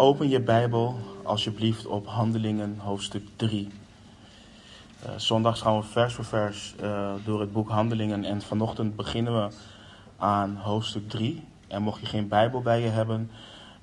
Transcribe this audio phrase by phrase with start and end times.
[0.00, 3.68] open je Bijbel alsjeblieft op Handelingen hoofdstuk 3.
[5.04, 9.44] Uh, zondags gaan we vers voor vers uh, door het boek Handelingen en vanochtend beginnen
[9.44, 9.54] we
[10.16, 11.44] aan hoofdstuk 3.
[11.68, 13.30] En mocht je geen Bijbel bij je hebben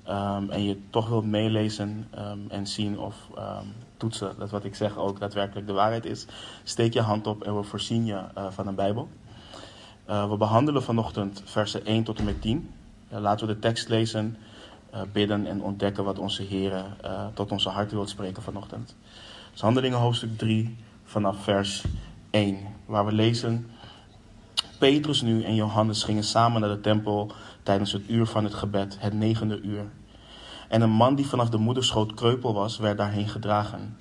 [0.08, 4.74] um, en je toch wilt meelezen um, en zien of um, toetsen dat wat ik
[4.74, 6.26] zeg ook daadwerkelijk de waarheid is,
[6.64, 9.08] steek je hand op en we voorzien je uh, van een Bijbel.
[10.04, 12.70] we behandelen vanochtend versen 1 tot en met 10.
[13.08, 14.36] laten we de tekst lezen
[15.12, 16.72] bidden en ontdekken wat onze Heer
[17.04, 18.96] uh, tot onze hart wil spreken vanochtend.
[19.52, 21.84] Dus Handelingen hoofdstuk 3 vanaf vers
[22.30, 23.70] 1, waar we lezen...
[24.78, 28.96] Petrus nu en Johannes gingen samen naar de tempel tijdens het uur van het gebed,
[29.00, 29.84] het negende uur.
[30.68, 33.96] En een man die vanaf de moederschoot kreupel was, werd daarheen gedragen.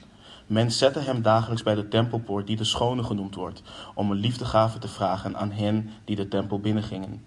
[0.45, 3.61] Men zette hem dagelijks bij de tempelpoort, die de schone genoemd wordt,
[3.93, 7.23] om een liefdegave te vragen aan hen die de tempel binnengingen.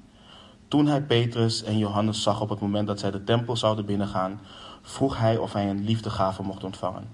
[0.70, 4.40] Toen hij Petrus en Johannes zag op het moment dat zij de tempel zouden binnengaan,
[4.82, 7.08] vroeg hij of hij een liefdegave mocht ontvangen.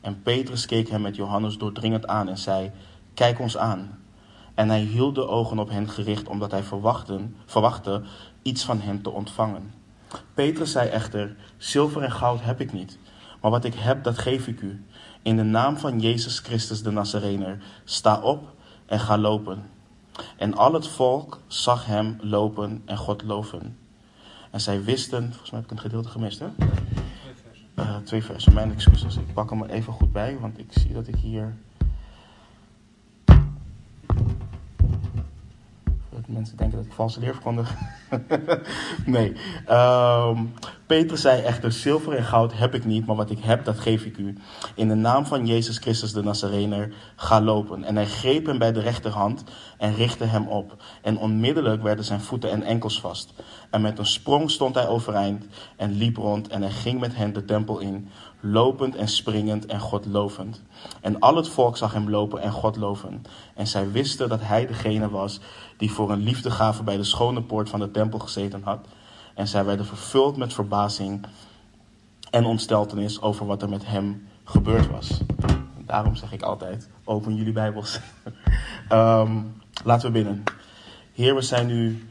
[0.00, 2.70] En Petrus keek hem met Johannes doordringend aan en zei:
[3.14, 3.98] Kijk ons aan.
[4.54, 6.62] En hij hield de ogen op hen gericht, omdat hij
[7.46, 8.02] verwachtte,
[8.42, 9.74] iets van hen te ontvangen.
[10.34, 12.98] Petrus zei echter: Zilver en goud heb ik niet,
[13.40, 14.84] maar wat ik heb, dat geef ik u.
[15.22, 18.54] In de naam van Jezus Christus de Nazarener, sta op
[18.86, 19.75] en ga lopen.
[20.36, 23.78] En al het volk zag hem lopen en God loven.
[24.50, 26.46] En zij wisten, volgens mij heb ik een gedeelte gemist, hè?
[27.78, 29.16] Uh, twee versen, mijn excuses.
[29.16, 31.56] Ik pak hem er even goed bij, want ik zie dat ik hier
[36.26, 37.74] mensen denken dat ik valse leer verkondig.
[39.06, 39.32] nee.
[39.70, 40.52] Um,
[40.86, 44.04] Petrus zei echter, zilver en goud heb ik niet, maar wat ik heb, dat geef
[44.04, 44.38] ik u.
[44.74, 47.84] In de naam van Jezus Christus de Nazarener, ga lopen.
[47.84, 49.44] En hij greep hem bij de rechterhand
[49.78, 50.82] en richtte hem op.
[51.02, 53.32] En onmiddellijk werden zijn voeten en enkels vast.
[53.70, 55.44] En met een sprong stond hij overeind
[55.76, 58.08] en liep rond en hij ging met hen de tempel in,
[58.40, 60.62] lopend en springend en God lovend.
[61.00, 63.22] En al het volk zag hem lopen en God loven.
[63.54, 65.40] En zij wisten dat hij degene was
[65.76, 68.86] die voor een liefdegave bij de schone poort van de tempel gezeten had.
[69.34, 71.26] En zij werden vervuld met verbazing
[72.30, 75.20] en ontsteltenis over wat er met hem gebeurd was.
[75.86, 78.00] Daarom zeg ik altijd: open jullie Bijbels.
[78.92, 80.42] um, laten we binnen.
[81.12, 82.08] Heer, we zijn u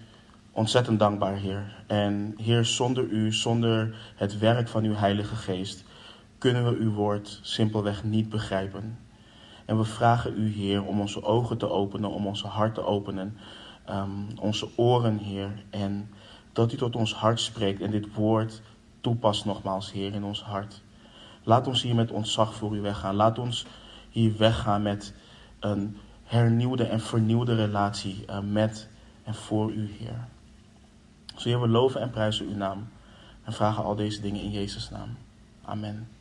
[0.51, 1.83] ontzettend dankbaar, Heer.
[1.88, 5.83] En Heer, zonder u, zonder het werk van uw Heilige Geest,
[6.45, 9.00] kunnen we uw woord simpelweg niet begrijpen.
[9.66, 13.38] En we vragen u, Heer, om onze ogen te openen, om onze hart te openen,
[13.89, 15.63] um, onze oren, Heer.
[15.69, 16.09] En
[16.53, 18.61] dat u tot ons hart spreekt en dit woord
[19.01, 20.81] toepast nogmaals, Heer, in ons hart.
[21.44, 23.16] Laat ons hier met ontzag voor u weggaan.
[23.16, 23.66] Laat ons
[24.09, 25.13] hier weggaan met
[25.59, 28.89] een hernieuwde en vernieuwde relatie uh, met
[29.23, 30.28] en voor u, Heer.
[31.35, 32.88] Zo, Heer, we loven en prijzen uw naam
[33.44, 35.17] en vragen al deze dingen in Jezus' naam.
[35.63, 36.14] Amen.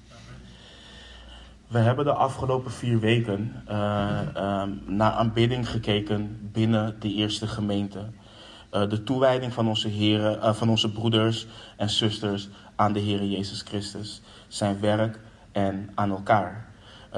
[1.68, 7.98] We hebben de afgelopen vier weken uh, uh, naar aanbidding gekeken binnen de eerste gemeente.
[8.72, 13.62] Uh, de toewijding van onze, heren, van onze broeders en zusters aan de Heer Jezus
[13.62, 15.20] Christus, zijn werk
[15.52, 16.68] en aan elkaar.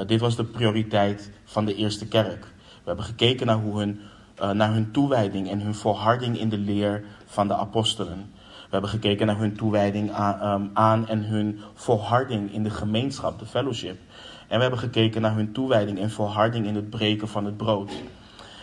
[0.07, 2.43] dit was de prioriteit van de eerste kerk.
[2.61, 4.01] We hebben gekeken naar, hoe hun,
[4.53, 8.31] naar hun toewijding en hun volharding in de leer van de apostelen.
[8.67, 13.39] We hebben gekeken naar hun toewijding aan, um, aan en hun volharding in de gemeenschap,
[13.39, 13.99] de fellowship.
[14.49, 17.93] En we hebben gekeken naar hun toewijding en volharding in het breken van het brood.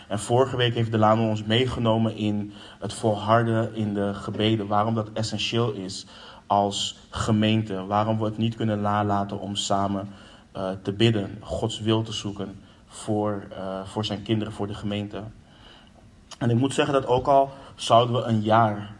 [0.08, 4.66] En vorige week heeft Delano ons meegenomen in het volharden in de gebeden.
[4.66, 6.06] Waarom dat essentieel is
[6.46, 7.86] als gemeente.
[7.86, 10.08] Waarom we het niet kunnen nalaten om samen
[10.56, 11.38] uh, te bidden.
[11.40, 15.22] Gods wil te zoeken voor, uh, voor zijn kinderen, voor de gemeente.
[16.38, 18.94] En ik moet zeggen dat ook al zouden we een jaar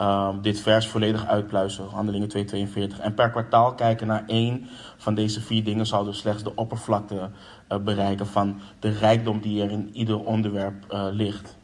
[0.00, 3.00] um, dit vers volledig uitpluizen, Handelingen 2:42.
[3.00, 7.30] En per kwartaal kijken naar één van deze vier dingen zouden we slechts de oppervlakte
[7.68, 11.56] uh, bereiken van de rijkdom die er in ieder onderwerp uh, ligt.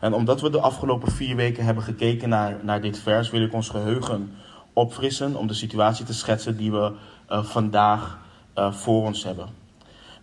[0.00, 3.52] En omdat we de afgelopen vier weken hebben gekeken naar, naar dit vers, wil ik
[3.52, 4.34] ons geheugen
[4.72, 6.92] opfrissen om de situatie te schetsen die we
[7.30, 8.18] uh, vandaag
[8.70, 9.63] voor ons hebben.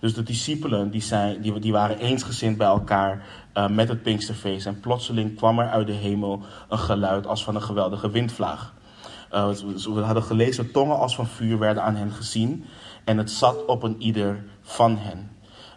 [0.01, 4.65] Dus de discipelen die, zijn, die, waren eensgezind bij elkaar uh, met het Pinksterfeest.
[4.65, 8.74] En plotseling kwam er uit de hemel een geluid als van een geweldige windvlaag.
[9.33, 9.50] Uh,
[9.94, 12.65] we hadden gelezen, tongen als van vuur werden aan hen gezien.
[13.03, 15.31] En het zat op een ieder van hen.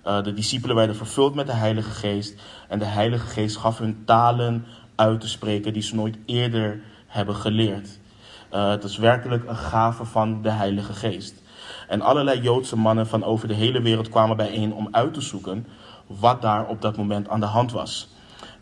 [0.07, 2.41] Uh, de discipelen werden vervuld met de Heilige Geest.
[2.69, 7.35] En de Heilige Geest gaf hun talen uit te spreken die ze nooit eerder hebben
[7.35, 7.99] geleerd.
[8.51, 11.43] het is werkelijk een gave van de Heilige Geest.
[11.95, 15.67] En allerlei Joodse mannen van over de hele wereld kwamen bijeen om uit te zoeken
[16.07, 18.09] wat daar op dat moment aan de hand was.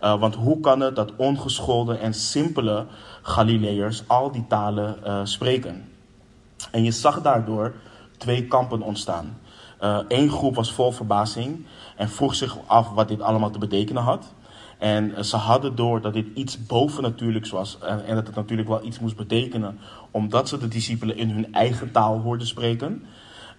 [0.02, 2.87] Uh, want hoe kan het dat ongeschoolde en simpele
[3.23, 5.88] Galileërs al die talen uh, spreken?
[6.70, 7.75] En je zag daardoor
[8.19, 9.38] twee kampen ontstaan.
[10.08, 14.32] Eén groep was vol verbazing en vroeg zich af wat dit allemaal te betekenen had.
[14.78, 17.78] En ze hadden door dat dit iets bovennatuurlijks was.
[17.81, 19.78] En, en, dat het natuurlijk wel iets moest betekenen.
[20.11, 23.02] Omdat ze de discipelen in hun eigen taal hoorden spreken.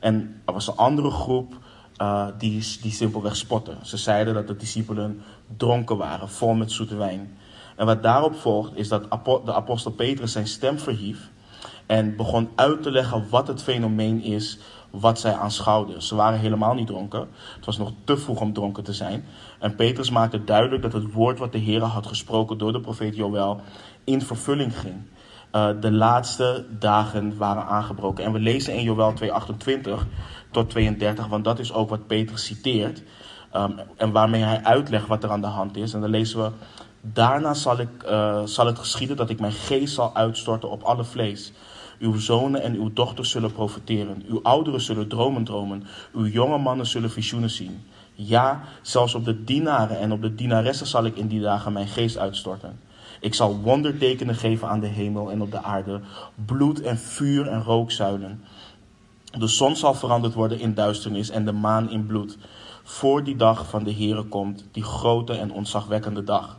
[0.03, 1.53] En er was een andere groep
[2.01, 3.77] uh, die, die simpelweg spotten.
[3.81, 5.21] Ze zeiden dat de discipelen
[5.57, 7.37] dronken waren, vol met zoete wijn.
[7.75, 9.03] En wat daarop volgt is dat
[9.45, 11.31] de apostel Petrus zijn stem verhief.
[11.85, 14.59] En begon uit te leggen wat het fenomeen is
[14.89, 16.01] wat zij aanschouwden.
[16.01, 17.27] Ze waren helemaal niet dronken.
[17.55, 19.25] Het was nog te vroeg om dronken te zijn.
[19.59, 23.15] En Petrus maakte duidelijk dat het woord wat de Heer had gesproken door de profeet
[23.15, 23.61] Joël
[24.03, 24.95] in vervulling ging.
[25.55, 28.23] Uh, de laatste dagen waren aangebroken.
[28.23, 30.07] En we lezen in Joël 2:28
[30.51, 33.03] tot 32, want dat is ook wat Petrus citeert.
[33.55, 35.93] Um, en waarmee hij uitlegt wat er aan de hand is.
[35.93, 36.49] En dan lezen we:
[37.01, 41.03] Daarna zal, ik, uh, zal het geschieden dat ik mijn geest zal uitstorten op alle
[41.03, 41.51] vlees.
[41.99, 44.23] Uw zonen en uw dochters zullen profiteren.
[44.27, 45.83] Uw ouderen zullen dromen dromen.
[46.13, 47.83] Uw jonge mannen zullen visioenen zien.
[48.13, 51.87] Ja, zelfs op de dienaren en op de dienaressen zal ik in die dagen mijn
[51.87, 52.79] geest uitstorten.
[53.23, 56.01] Ik zal wondertekenen geven aan de hemel en op de aarde,
[56.45, 58.43] bloed en vuur en rookzuilen.
[59.37, 62.37] De zon zal veranderd worden in duisternis en de maan in bloed.
[62.83, 66.57] Voor die dag van de Here komt, die grote en ontzagwekkende dag.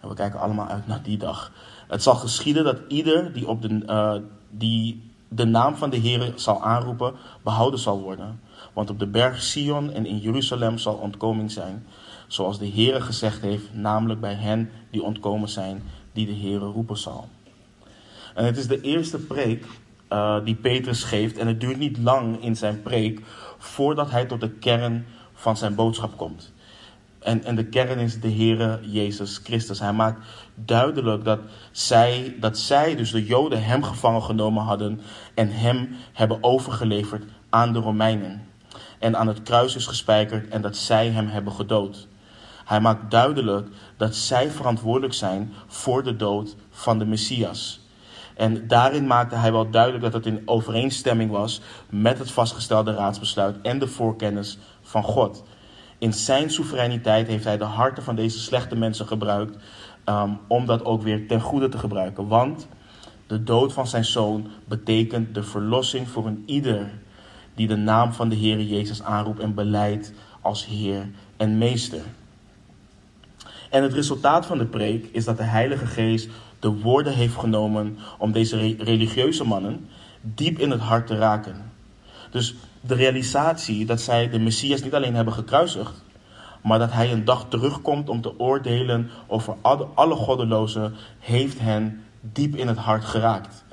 [0.00, 1.52] En we kijken allemaal uit naar die dag.
[1.88, 4.14] Het zal geschieden dat ieder die, op de, uh,
[4.50, 8.40] die de naam van de Here zal aanroepen, behouden zal worden.
[8.72, 11.86] Want op de berg Sion en in Jeruzalem zal ontkoming zijn.
[12.26, 15.82] Zoals de Heere gezegd heeft, namelijk bij hen die ontkomen zijn,
[16.12, 17.28] die de Heere roepen zal.
[18.34, 19.64] En het is de eerste preek
[20.12, 21.38] uh, die Petrus geeft.
[21.38, 23.20] En het duurt niet lang in zijn preek
[23.58, 26.52] voordat hij tot de kern van zijn boodschap komt.
[27.18, 29.80] En, en de kern is de Heere Jezus Christus.
[29.80, 31.40] Hij maakt duidelijk dat
[31.70, 35.00] zij, dat zij, dus de Joden, hem gevangen genomen hadden
[35.34, 38.42] en hem hebben overgeleverd aan de Romeinen.
[38.98, 42.08] En aan het kruis is gespijkerd en dat zij hem hebben gedood.
[42.66, 47.80] Hij maakt duidelijk dat zij verantwoordelijk zijn voor de dood van de Messias.
[48.34, 51.60] En daarin maakte hij wel duidelijk dat het in overeenstemming was
[51.90, 55.44] met het vastgestelde raadsbesluit en de voorkennis van God.
[55.98, 59.56] In zijn soevereiniteit heeft hij de harten van deze slechte mensen gebruikt
[60.06, 62.28] um, om dat ook weer ten goede te gebruiken.
[62.28, 62.68] Want
[63.26, 66.90] de dood van zijn zoon betekent de verlossing voor een ieder
[67.54, 72.02] die de naam van de Heer Jezus aanroept en beleidt als Heer en Meester.
[73.70, 76.28] En het resultaat van de preek is dat de Heilige Geest
[76.60, 79.88] de woorden heeft genomen om deze religieuze mannen
[80.20, 81.72] diep in het hart te raken.
[82.30, 86.04] Dus de realisatie dat zij de Messias niet alleen hebben gekruisigd,
[86.62, 89.56] maar dat hij een dag terugkomt om te oordelen over
[89.94, 93.64] alle goddelozen, heeft hen diep in het hart geraakt.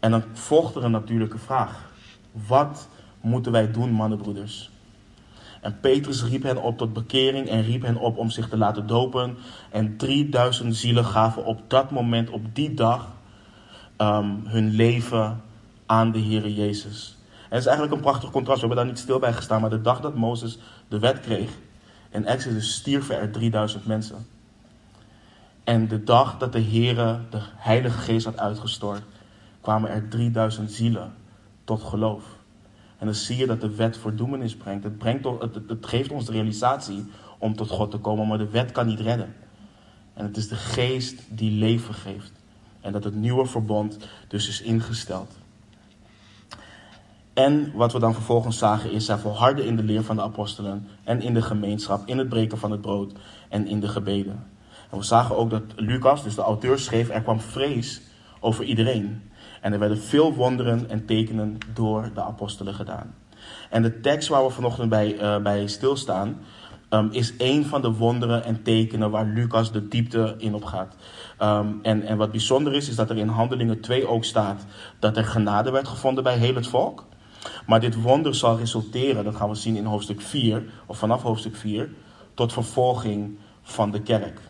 [0.00, 1.90] En dan volgt er een natuurlijke vraag.
[2.46, 2.88] Wat
[3.20, 4.70] moeten wij doen, mannenbroeders?
[5.68, 8.86] En Petrus riep hen op tot bekering en riep hen op om zich te laten
[8.86, 9.36] dopen.
[9.70, 13.08] En 3000 zielen gaven op dat moment, op die dag,
[13.98, 15.42] um, hun leven
[15.86, 17.16] aan de Heer Jezus.
[17.28, 18.60] En het is eigenlijk een prachtig contrast.
[18.60, 19.60] We hebben daar niet stil bij gestaan.
[19.60, 21.50] Maar de dag dat Mozes de wet kreeg,
[22.10, 24.26] in Exodus stierven er 3000 mensen.
[25.64, 29.02] En de dag dat de Heere de Heilige Geest had uitgestort,
[29.60, 31.14] kwamen er 3000 zielen
[31.64, 32.37] tot geloof.
[32.98, 34.84] En dan zie je dat de wet verdoemenis brengt.
[34.84, 37.04] Het, brengt het, het geeft ons de realisatie
[37.38, 39.34] om tot God te komen, maar de wet kan niet redden.
[40.14, 42.32] En het is de geest die leven geeft.
[42.80, 45.38] En dat het nieuwe verbond dus is ingesteld.
[47.32, 50.88] En wat we dan vervolgens zagen is, zij volharden in de leer van de apostelen
[51.04, 53.12] en in de gemeenschap, in het breken van het brood
[53.48, 54.46] en in de gebeden.
[54.90, 58.00] En we zagen ook dat Lucas, dus de auteur, schreef, er kwam vrees
[58.40, 59.27] over iedereen.
[59.60, 63.14] En er werden veel wonderen en tekenen door de apostelen gedaan.
[63.70, 66.38] En de tekst waar we vanochtend bij, uh, bij stilstaan,
[66.90, 70.94] um, is een van de wonderen en tekenen waar Lucas de diepte in op gaat.
[71.42, 74.64] Um, en, en wat bijzonder is, is dat er in Handelingen 2 ook staat
[74.98, 77.06] dat er genade werd gevonden bij heel het volk.
[77.66, 81.56] Maar dit wonder zal resulteren, dat gaan we zien in hoofdstuk 4, of vanaf hoofdstuk
[81.56, 81.88] 4,
[82.34, 84.40] tot vervolging van de kerk.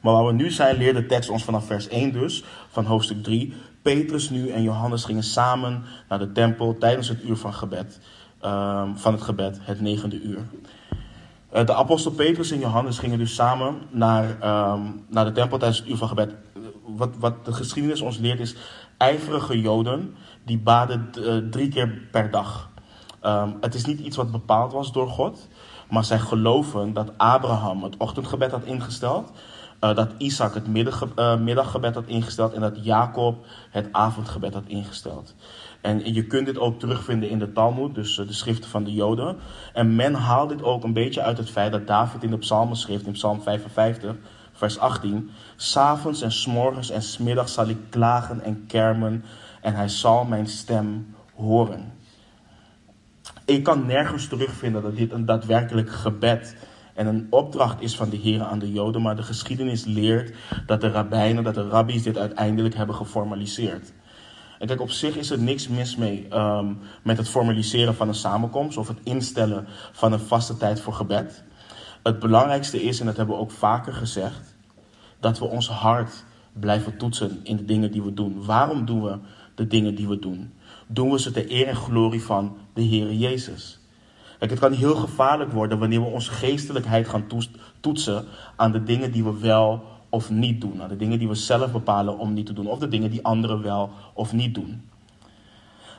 [0.00, 3.22] Maar waar we nu zijn, leert de tekst ons vanaf vers 1 dus, van hoofdstuk
[3.22, 8.00] 3, Petrus nu en Johannes gingen samen naar de tempel tijdens het uur van, gebed,
[8.44, 10.38] um, van het gebed, het negende uur.
[11.54, 14.24] Uh, de apostel Petrus en Johannes gingen dus samen naar,
[14.74, 16.34] um, naar de tempel tijdens het uur van gebed.
[16.86, 18.56] Wat, wat de geschiedenis ons leert is
[18.96, 22.70] ijverige Joden die baden uh, drie keer per dag.
[23.24, 25.48] Um, het is niet iets wat bepaald was door God,
[25.88, 29.32] Maar zij geloven dat Abraham het ochtendgebed had ingesteld.
[29.82, 30.66] Eh, dat Isaac het
[31.14, 32.52] eh, middaggebed had ingesteld.
[32.52, 35.34] En dat Jacob het avondgebed had ingesteld.
[35.80, 38.92] En je kunt dit ook terugvinden in de Talmud, dus eh, de schriften van de
[38.92, 39.36] Joden.
[39.72, 42.76] En men haalt dit ook een beetje uit het feit dat David in de psalmen
[42.76, 44.14] schrift, in psalm 55,
[44.52, 45.30] vers 18.
[45.56, 49.24] S'avonds en s'morgens en s'middags zal ik klagen en kermen
[49.60, 51.92] en hij zal mijn stem horen.
[53.44, 56.56] Ik kan nergens terugvinden dat dit een daadwerkelijk gebed
[56.94, 60.34] en een opdracht is van de Heer aan de Joden, maar de geschiedenis leert
[60.66, 63.92] dat de rabbijnen, dat de rabbies dit uiteindelijk hebben geformaliseerd.
[64.58, 66.72] En kijk, op zich is er niks mis mee ehm,
[67.02, 71.42] met het formaliseren van een samenkomst of het instellen van een vaste tijd voor gebed.
[72.02, 74.56] Het belangrijkste is, en dat hebben we ook vaker gezegd,
[75.20, 78.44] dat we ons hart blijven toetsen in de dingen die we doen.
[78.44, 79.18] Waarom doen we
[79.54, 80.52] de dingen die we doen?
[80.86, 83.81] Doen we ze ter eer en glorie van de Heer Jezus?
[84.50, 87.26] Het kan heel gevaarlijk worden wanneer we onze geestelijkheid gaan
[87.80, 88.24] toetsen
[88.56, 90.82] aan de dingen die we wel of niet doen.
[90.82, 92.66] Aan de dingen die we zelf bepalen om niet te doen.
[92.66, 94.88] Of de dingen die anderen wel of niet doen.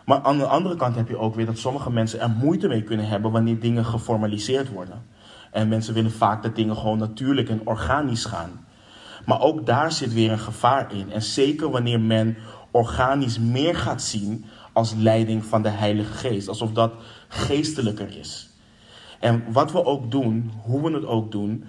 [0.05, 2.83] Maar aan de andere kant heb je ook weer dat sommige mensen er moeite mee
[2.83, 5.05] kunnen hebben wanneer dingen geformaliseerd worden.
[5.51, 8.65] En mensen willen vaak dat dingen gewoon natuurlijk en organisch gaan.
[9.25, 11.11] Maar ook daar zit weer een gevaar in.
[11.11, 12.37] En zeker wanneer men
[12.71, 16.47] organisch meer gaat zien als leiding van de Heilige Geest.
[16.47, 16.93] Alsof dat
[17.33, 18.49] geestelijker is.
[19.19, 21.63] En wat we ook doen, hoe we het ook doen,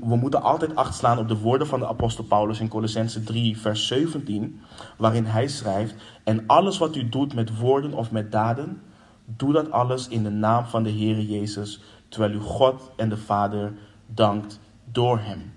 [0.00, 3.58] we moeten altijd acht slaan op de woorden van de apostel Paulus in Colossense 3,
[3.58, 4.60] vers 17,
[4.96, 5.94] waarin hij schrijft:
[6.24, 8.82] En alles wat u doet met woorden of met daden,
[9.24, 13.16] doe dat alles in de naam van de Heere Jezus, terwijl u God en de
[13.16, 13.72] Vader
[14.06, 15.52] dankt door hem.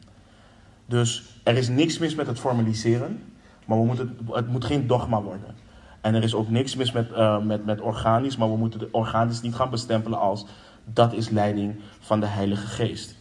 [0.86, 3.24] Dus er is niks mis met het formaliseren,
[3.66, 5.56] maar we moeten, het moet geen dogma worden.
[6.04, 8.90] En er is ook niks mis met, uh, met, met organisch, maar we moeten de
[8.92, 10.46] organisch niet gaan bestempelen als
[10.86, 13.16] dat is leiding van de Heilige Geest.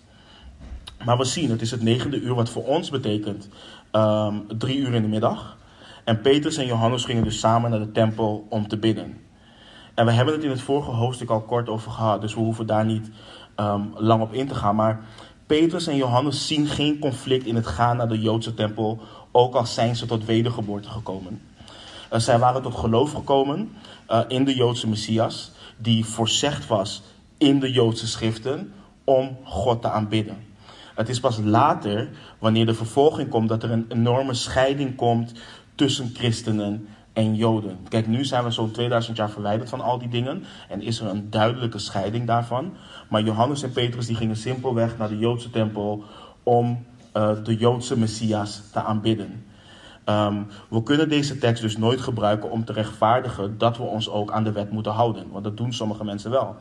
[1.05, 3.49] Maar we zien, het is het negende uur, wat voor ons betekent
[3.93, 5.57] um, drie uur in de middag.
[6.05, 9.17] En Petrus en Johannes gingen dus samen naar de tempel om te bidden.
[9.95, 12.67] En we hebben het in het vorige hoofdstuk al kort over gehad, dus we hoeven
[12.67, 13.11] daar niet
[13.57, 14.77] um, lang op in te gaan.
[14.77, 15.01] Maar
[15.47, 19.01] Petrus en Johannes zien geen conflict in het gaan naar de Joodse tempel,
[19.33, 21.41] ook al zijn ze tot wedergeboorte gekomen.
[22.13, 23.73] Uh, zij waren tot geloof gekomen
[24.11, 27.03] uh, in de Joodse Messias, die voorzegd was
[27.39, 28.73] in de Joodse schriften
[29.05, 30.37] om God te aanbidden.
[30.95, 35.33] Het is pas later, wanneer de vervolging komt, dat er een enorme scheiding komt
[35.75, 37.79] tussen christenen en Joden.
[37.89, 41.07] Kijk, nu zijn we zo'n 2000 jaar verwijderd van al die dingen en is er
[41.07, 42.73] een duidelijke scheiding daarvan.
[43.09, 46.05] Maar Johannes en Petrus die gingen simpelweg naar de Joodse tempel
[46.43, 49.45] om uh, de Joodse Messias te aanbidden.
[50.07, 54.33] Um, we kunnen deze tekst dus nooit gebruiken om te rechtvaardigen dat we ons ook
[54.33, 55.31] aan de wet moeten houden.
[55.31, 56.57] Want dat doen sommige mensen wel.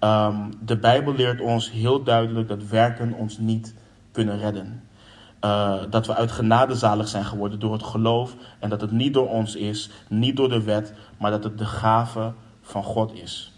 [0.00, 3.74] Um, de Bijbel leert ons heel duidelijk dat werken ons niet
[4.12, 4.82] kunnen redden.
[5.44, 8.34] Uh, dat we uit genade zalig zijn geworden door het geloof.
[8.58, 11.64] En dat het niet door ons is, niet door de wet, maar dat het de
[11.64, 13.55] gave van God is.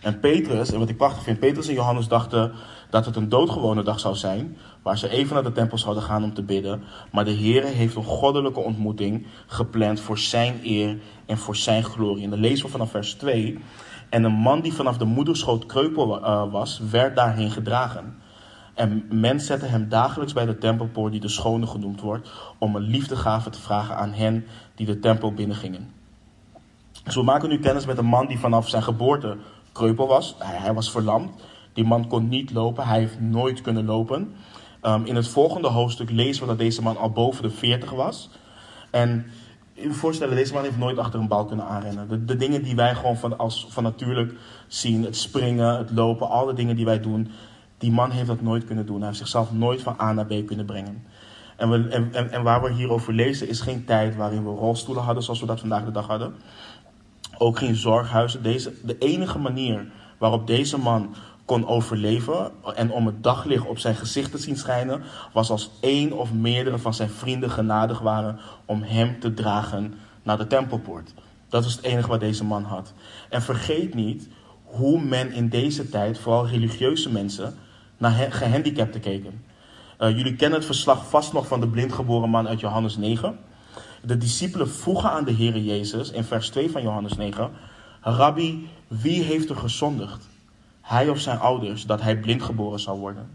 [0.00, 2.52] En Petrus, en wat ik prachtig vind, Petrus en Johannes dachten
[2.90, 6.24] dat het een doodgewone dag zou zijn, waar ze even naar de tempel zouden gaan
[6.24, 6.82] om te bidden.
[7.12, 12.24] Maar de Heer heeft een goddelijke ontmoeting gepland voor zijn eer en voor zijn glorie.
[12.24, 13.58] En dan lezen we vanaf vers 2.
[14.08, 18.16] En een man die vanaf de moederschoot kreupel uh, was, werd daarheen gedragen.
[18.74, 22.82] En men zette hem dagelijks bij de tempelpoort, die de schone genoemd wordt, om een
[22.82, 25.92] liefdegave te vragen aan hen die de tempel binnengingen.
[27.04, 29.36] Dus we maken nu kennis met een man die vanaf zijn geboorte
[29.78, 30.34] kreupel was.
[30.38, 31.30] Hij, was verlamd.
[31.72, 32.86] Die man kon niet lopen.
[32.86, 34.34] Hij heeft nooit kunnen lopen.
[34.82, 38.30] Um, in het volgende hoofdstuk lezen we dat deze man al boven de 40 was.
[38.90, 39.26] En
[39.72, 42.08] je voorstellen, deze man heeft nooit achter een bal kunnen aanrennen.
[42.08, 44.34] De, de dingen die wij gewoon van, als, van natuurlijk
[44.66, 47.30] zien, het springen, het lopen, alle dingen die wij doen,
[47.78, 48.96] die man heeft dat nooit kunnen doen.
[48.96, 51.04] Hij heeft zichzelf nooit van A naar B kunnen brengen.
[51.56, 55.04] En, we, en, en, en waar we hierover lezen is geen tijd waarin we rolstoelen
[55.04, 56.34] hadden zoals we dat vandaag de dag hadden.
[57.38, 58.42] Ook geen zorghuizen.
[58.42, 59.86] Deze, de enige manier
[60.18, 61.14] waarop deze man
[61.44, 65.02] kon overleven en om het daglicht op zijn gezicht te zien schijnen,
[65.32, 70.38] was als één of meerdere van zijn vrienden genadig waren om hem te dragen naar
[70.38, 71.14] de tempelpoort.
[71.48, 72.92] Dat was het enige wat deze man had.
[73.30, 74.28] En vergeet niet
[74.64, 77.54] hoe men in deze tijd, vooral religieuze mensen,
[77.96, 79.44] naar gehandicapten keken.
[80.00, 83.38] Uh, jullie kennen het verslag vast nog van de blindgeboren man uit Johannes 9.
[84.02, 87.50] De discipelen vroegen aan de Heer Jezus in vers 2 van Johannes 9:
[88.00, 90.28] Rabbi, wie heeft er gezondigd?
[90.80, 93.30] Hij of zijn ouders, dat hij blind geboren zou worden.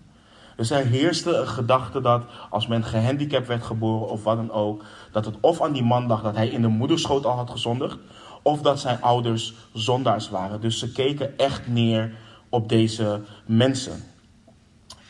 [0.56, 4.84] Dus er heerste een gedachte dat als men gehandicapt werd geboren of wat dan ook,
[5.12, 7.98] dat het of aan die man lag dat hij in de moederschoot al had gezondigd,
[8.42, 10.62] of dat zijn ouders zondaars waren.
[10.62, 12.14] Dus ze keken echt neer
[12.50, 14.04] op deze mensen.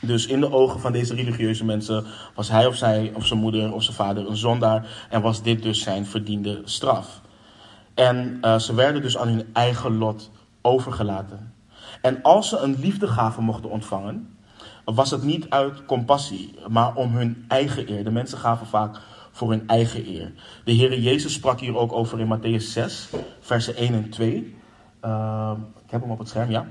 [0.05, 2.05] Dus in de ogen van deze religieuze mensen
[2.35, 5.63] was hij of zij of zijn moeder of zijn vader een zondaar en was dit
[5.63, 7.21] dus zijn verdiende straf.
[7.93, 10.31] En uh, ze werden dus aan hun eigen lot
[10.61, 11.53] overgelaten.
[12.01, 14.37] En als ze een liefdegave mochten ontvangen,
[14.85, 18.03] was het niet uit compassie, maar om hun eigen eer.
[18.03, 18.99] De mensen gaven vaak
[19.31, 20.31] voor hun eigen eer.
[20.63, 24.55] De Heer Jezus sprak hier ook over in Matthäus 6, versen 1 en 2.
[25.05, 25.51] Uh,
[25.85, 26.65] ik heb hem op het scherm, ja.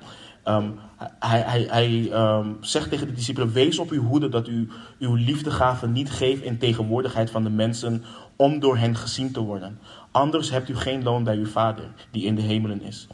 [0.49, 0.79] Um,
[1.19, 4.69] hij um, zegt tegen de discipelen: Wees op uw hoede dat u
[4.99, 8.05] uw liefdegave niet geeft in tegenwoordigheid van de mensen
[8.37, 9.79] om door hen gezien te worden.
[10.11, 13.07] Anders hebt u geen loon bij uw Vader die in de hemelen is.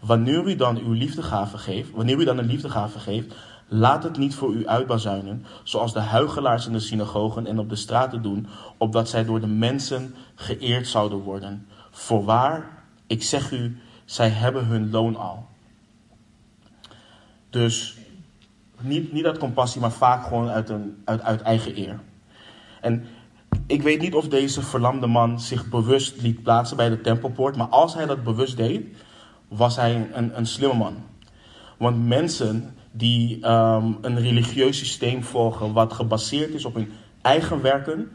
[0.00, 3.34] Wanneer u dan uw liefdegave geeft, wanneer u dan een liefdegave geeft,
[3.68, 7.76] laat het niet voor u uitbazuinen, zoals de huigelaars in de synagogen en op de
[7.76, 11.66] straten doen, opdat zij door de mensen geëerd zouden worden.
[11.90, 15.46] Voorwaar, ik zeg u, zij hebben hun loon al.
[17.54, 17.96] Dus
[18.80, 22.00] niet, niet uit compassie, maar vaak gewoon uit, een, uit, uit eigen eer.
[22.80, 23.04] En
[23.66, 27.66] ik weet niet of deze verlamde man zich bewust liet plaatsen bij de tempelpoort, maar
[27.66, 28.86] als hij dat bewust deed,
[29.48, 30.96] was hij een, een slimme man.
[31.78, 36.92] Want mensen die um, een religieus systeem volgen wat gebaseerd is op hun
[37.22, 38.10] eigen werken,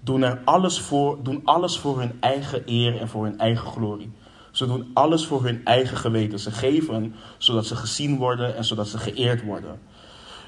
[0.00, 4.10] doen, er alles voor, doen alles voor hun eigen eer en voor hun eigen glorie.
[4.50, 6.38] Ze doen alles voor hun eigen geweten.
[6.38, 9.78] Ze geven zodat ze gezien worden en zodat ze geëerd worden.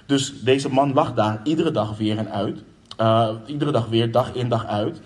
[0.06, 2.62] Dus deze man lag daar iedere dag weer en uit.
[3.00, 5.00] Uh, iedere dag weer, dag in dag uit.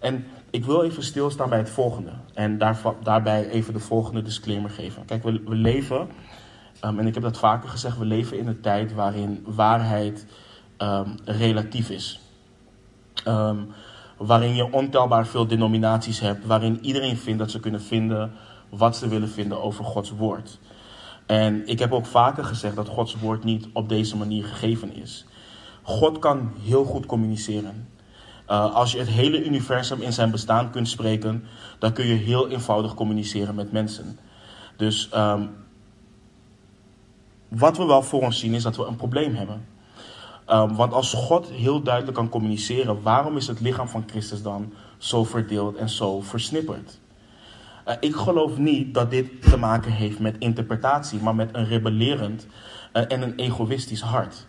[0.00, 2.10] En ik wil even stilstaan bij het volgende.
[2.34, 5.04] En daar, daarbij even de volgende disclaimer geven.
[5.04, 6.08] Kijk, we, we leven,
[6.84, 10.26] um, en ik heb dat vaker gezegd, we leven in een tijd waarin waarheid
[10.78, 12.20] um, relatief is.
[13.28, 13.68] Um,
[14.16, 18.32] waarin je ontelbaar veel denominaties hebt, waarin iedereen vindt dat ze kunnen vinden
[18.68, 20.58] wat ze willen vinden over Gods woord.
[21.26, 25.24] En ik heb ook vaker gezegd dat Gods woord niet op deze manier gegeven is.
[25.82, 27.88] God kan heel goed communiceren.
[28.50, 31.44] Uh, als je het hele universum in zijn bestaan kunt spreken,
[31.78, 34.18] dan kun je heel eenvoudig communiceren met mensen.
[34.76, 35.50] Dus um,
[37.48, 39.64] wat we wel voor ons zien is dat we een probleem hebben.
[40.50, 44.72] Um, want als God heel duidelijk kan communiceren, waarom is het lichaam van Christus dan
[44.98, 46.98] zo verdeeld en zo versnipperd?
[47.88, 52.46] Uh, ik geloof niet dat dit te maken heeft met interpretatie, maar met een rebellerend
[52.92, 54.46] uh, en een egoïstisch hart.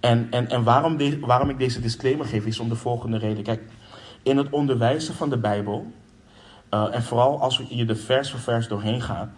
[0.00, 3.42] En, en, en waarom, waarom ik deze disclaimer geef, is om de volgende reden.
[3.42, 3.62] Kijk,
[4.22, 5.92] in het onderwijzen van de Bijbel,
[6.70, 9.34] uh, en vooral als hier de vers voor vers doorheen gaan,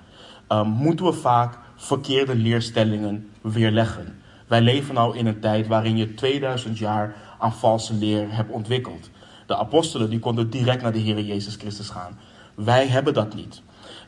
[0.65, 4.21] moeten we vaak verkeerde leerstellingen weerleggen.
[4.47, 9.11] Wij leven nou in een tijd waarin je 2000 jaar aan valse leer hebt ontwikkeld.
[9.47, 12.19] De apostelen die konden direct naar de Heer Jezus Christus gaan.
[12.55, 13.63] Wij hebben dat niet.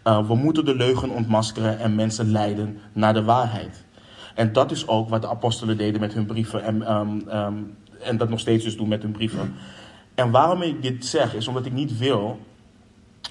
[0.04, 3.84] Uh, we moeten de leugen ontmaskeren en mensen leiden naar de waarheid.
[4.34, 8.16] En dat is ook wat de apostelen deden met hun brieven en, um, um, en
[8.16, 9.54] dat nog steeds dus doen met hun brieven.
[10.14, 12.38] En waarom ik dit zeg, is omdat ik niet wil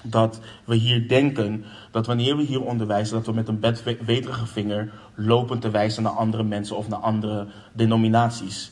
[0.02, 4.92] dat we hier denken dat wanneer we hier onderwijzen, dat we met een bedweterige vinger
[5.14, 8.70] lopen te wijzen naar andere mensen of naar andere denominaties.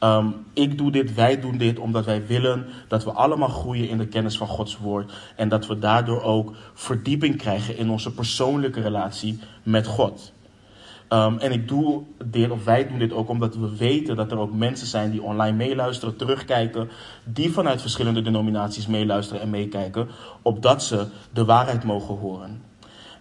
[0.00, 3.98] Um, ik doe dit, wij doen dit, omdat wij willen dat we allemaal groeien in
[3.98, 5.12] de kennis van Gods woord.
[5.36, 10.32] En dat we daardoor ook verdieping krijgen in onze persoonlijke relatie met God.
[11.12, 14.38] Um, en ik doe dit, of wij doen dit ook omdat we weten dat er
[14.38, 16.90] ook mensen zijn die online meeluisteren, terugkijken,
[17.24, 20.08] die vanuit verschillende denominaties meeluisteren en meekijken,
[20.42, 22.62] opdat ze de waarheid mogen horen.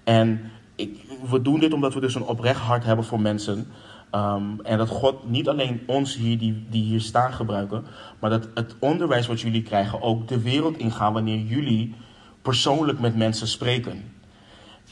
[0.03, 3.67] En ik, we doen dit omdat we dus een oprecht hart hebben voor mensen.
[4.15, 7.85] Um, en dat God niet alleen ons hier, die, die hier staan, gebruiken,
[8.19, 11.95] maar dat het onderwijs wat jullie krijgen ook de wereld ingaan wanneer jullie
[12.41, 14.03] persoonlijk met mensen spreken.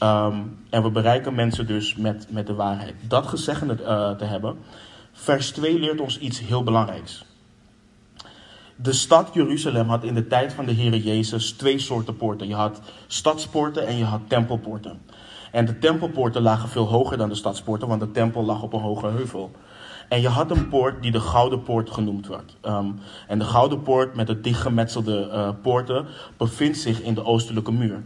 [0.02, 2.94] Um, en we bereiken mensen dus met, met de waarheid.
[3.00, 4.58] Dat gezegd uh, te hebben,
[5.12, 7.24] vers 2 leert ons iets heel belangrijks.
[8.76, 12.48] De stad Jeruzalem had in de tijd van de Heer Jezus twee soorten poorten.
[12.48, 15.00] Je had stadspoorten en je had tempelpoorten.
[15.52, 18.80] En de tempelpoorten lagen veel hoger dan de stadspoorten, want de tempel lag op een
[18.80, 19.50] hoge heuvel.
[20.08, 22.56] En je had een poort die de Gouden Poort genoemd werd.
[22.62, 26.06] Um, en de Gouden Poort met de dichtgemetselde uh, poorten
[26.36, 28.02] bevindt zich in de oostelijke muur.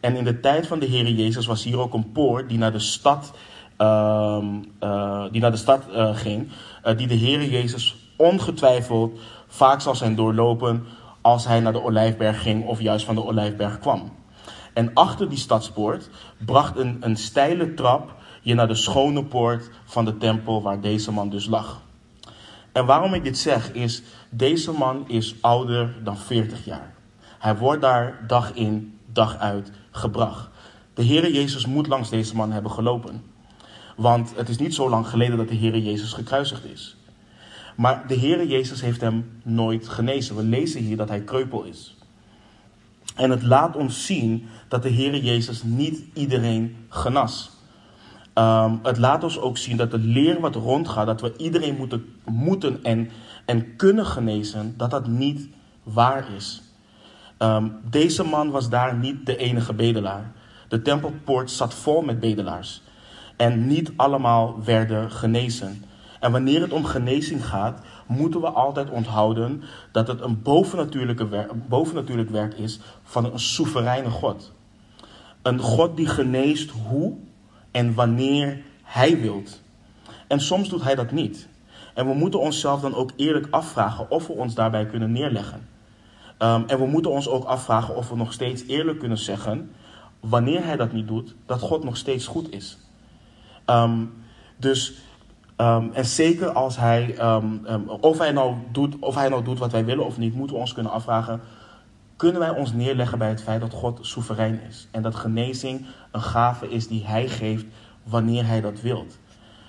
[0.00, 2.72] En in de tijd van de Heer Jezus was hier ook een poort die naar
[2.72, 3.32] de stad,
[3.78, 4.44] uh,
[4.82, 6.48] uh, die naar de stad uh, ging,
[6.84, 10.86] uh, die de Heer Jezus ongetwijfeld vaak zal zijn doorlopen
[11.20, 14.12] als hij naar de Olijfberg ging of juist van de Olijfberg kwam.
[14.72, 20.04] En achter die stadspoort bracht een, een steile trap je naar de schone poort van
[20.04, 21.82] de tempel waar deze man dus lag.
[22.72, 26.94] En waarom ik dit zeg is, deze man is ouder dan 40 jaar.
[27.38, 30.48] Hij wordt daar dag in, dag uit gebracht.
[30.94, 33.22] De Heere Jezus moet langs deze man hebben gelopen.
[33.96, 36.96] Want het is niet zo lang geleden dat de Heer Jezus gekruisigd is.
[37.76, 40.36] Maar de Heer Jezus heeft hem nooit genezen.
[40.36, 41.96] We lezen hier dat hij kreupel is.
[43.14, 47.50] En het laat ons zien dat de Heer Jezus niet iedereen genas.
[48.32, 52.04] Ehm, het laat ons ook zien dat de leer wat rondgaat, dat we iedereen moeten,
[52.24, 53.10] moeten en,
[53.44, 55.48] en kunnen genezen, dat dat niet
[55.82, 56.62] waar is.
[57.38, 60.32] Ehm, deze man was daar niet de enige bedelaar.
[60.68, 62.82] De tempelpoort zat vol met bedelaars.
[63.36, 65.84] En niet allemaal werden genezen.
[66.20, 72.30] En wanneer het om genezing gaat, moeten we altijd onthouden dat het een bovennatuurlijke bovennatuurlijk
[72.30, 74.52] werk is van een soevereine God.
[75.42, 77.16] Een God die geneest hoe
[77.70, 79.60] en wanneer Hij wilt.
[80.26, 81.48] En soms doet Hij dat niet.
[81.94, 85.68] En we moeten onszelf dan ook eerlijk afvragen of we ons daarbij kunnen neerleggen.
[86.38, 89.70] Um, en we moeten ons ook afvragen of we nog steeds eerlijk kunnen zeggen,
[90.20, 92.78] wanneer Hij dat niet doet, dat God nog steeds goed is.
[93.66, 94.12] Um,
[94.56, 94.94] dus,
[95.56, 97.18] um, en zeker als hij,
[98.00, 100.62] of, hij nou doet, of hij nou doet wat wij willen of niet, moeten we
[100.62, 101.40] ons kunnen afvragen,
[102.16, 104.88] kunnen wij ons neerleggen bij het feit dat God soeverein is.
[104.90, 107.64] En dat genezing een gave is die Hij geeft
[108.02, 109.18] wanneer Hij dat wilt.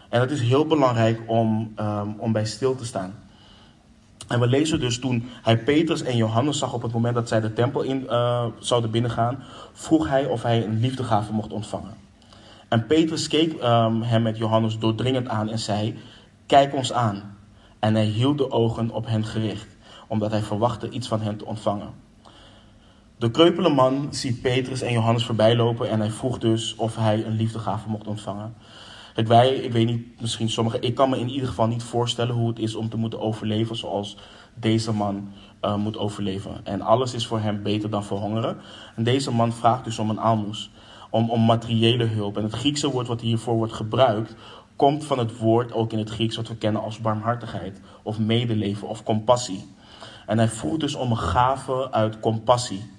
[0.10, 1.74] En dat is heel belangrijk om,
[2.18, 3.14] om bij stil te staan.
[4.30, 7.40] En we lezen dus toen hij Petrus en Johannes zag op het moment dat zij
[7.40, 11.94] de tempel in uh, zouden binnengaan, vroeg hij of hij een liefdegave mocht ontvangen.
[12.68, 15.98] En Petrus keek um, hem met Johannes doordringend aan en zei:
[16.46, 17.38] Kijk ons aan.
[17.80, 19.68] En hij hield de ogen op hen gericht,
[20.08, 21.94] omdat hij verwachtte iets van hen te ontvangen.
[23.18, 27.36] De kreupele man ziet Petrus en Johannes voorbijlopen en hij vroeg dus of hij een
[27.36, 28.54] liefdegave mocht ontvangen.
[29.28, 32.48] Wij, ik weet niet, misschien sommigen, ik kan me in ieder geval niet voorstellen hoe
[32.48, 34.18] het is om te moeten overleven zoals
[34.54, 36.66] deze man uh, moet overleven.
[36.66, 38.58] En alles is voor hem beter dan verhongeren.
[38.96, 40.72] En deze man vraagt dus om een aalmoes,
[41.10, 42.38] om, om materiële hulp.
[42.38, 44.36] En het Griekse woord wat hiervoor wordt gebruikt,
[44.76, 48.88] komt van het woord ook in het Grieks wat we kennen als barmhartigheid, of medeleven,
[48.88, 49.76] of compassie.
[50.26, 52.98] En hij vroeg dus om een gave uit compassie.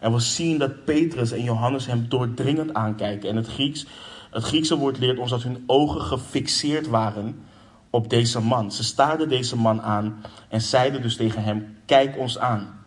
[0.00, 3.28] En we zien dat Petrus en Johannes hem doordringend aankijken.
[3.28, 3.86] En het Grieks
[4.32, 7.44] het Griekse woord leert ons dat hun ogen gefixeerd waren
[7.90, 8.72] op deze man.
[8.72, 12.80] Ze staarden deze man aan en zeiden dus tegen hem: Kijk ons aan.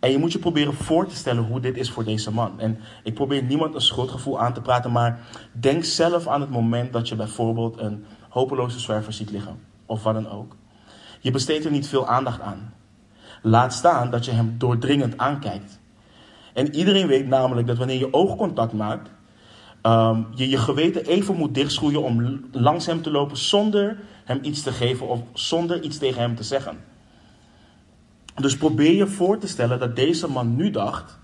[0.00, 2.60] En je moet je proberen voor te stellen hoe dit is voor deze man.
[2.60, 5.20] En ik probeer niemand een schuldgevoel aan te praten, maar
[5.52, 10.14] denk zelf aan het moment dat je bijvoorbeeld een hopeloze zwerver ziet liggen, of wat
[10.14, 10.56] dan ook.
[11.20, 12.74] Je besteedt er niet veel aandacht aan.
[13.42, 15.80] Laat staan dat je hem doordringend aankijkt.
[16.54, 19.10] En iedereen weet namelijk dat wanneer je oogcontact maakt,
[19.82, 24.62] um, je je geweten even moet dichtschroeien om langs hem te lopen zonder hem iets
[24.62, 26.78] te geven of zonder iets tegen hem te zeggen.
[28.34, 31.18] Dus probeer je voor te stellen dat deze man nu dacht,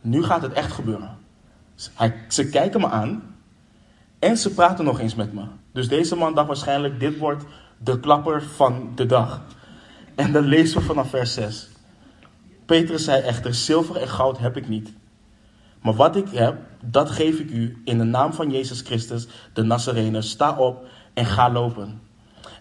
[0.00, 1.16] nu gaat het echt gebeuren.
[1.94, 3.22] Hij, ze kijken me aan
[4.18, 5.42] en ze praten nog eens met me.
[5.72, 7.44] Dus deze man dacht waarschijnlijk, dit wordt
[7.78, 9.40] de klapper van de dag.
[10.14, 11.68] En dan lezen we vanaf vers 6.
[12.66, 14.92] Petrus zei echter, zilver en goud heb ik niet.
[15.82, 19.62] Maar wat ik heb, dat geef ik u in de naam van Jezus Christus, de
[19.62, 20.22] Nazarener.
[20.22, 22.00] Sta op en ga lopen.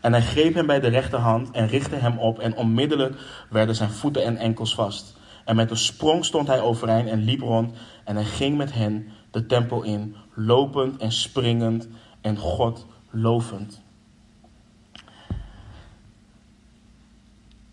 [0.02, 2.40] En hij greep hem bij de rechterhand en richtte hem op.
[2.40, 3.16] En onmiddellijk
[3.50, 5.18] werden zijn voeten en enkels vast.
[5.46, 7.74] En met een sprong stond hij overeind en liep rond.
[8.04, 11.88] En hij ging met hen de tempel in, lopend en springend
[12.22, 13.82] en God lovend.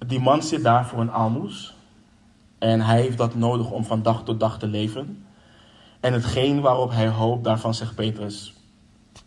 [0.07, 1.75] Die man zit daar voor een aalmoes.
[2.59, 5.27] En hij heeft dat nodig om van dag tot dag te leven.
[6.01, 8.55] En hetgeen waarop hij hoopt, daarvan zegt Petrus,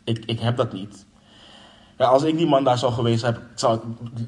[0.03, 1.05] ik, ik heb dat niet.
[1.97, 3.79] Ja, als ik die man daar zou geweest heb, zou,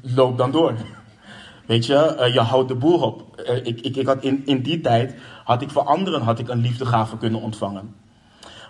[0.02, 0.74] loop dan door.
[1.66, 3.44] Weet je, uh, je houdt de boer op.
[3.48, 6.48] Uh, ik, ik, ik had in, in die tijd, had ik voor anderen had ik
[6.48, 7.94] een liefdegave kunnen ontvangen.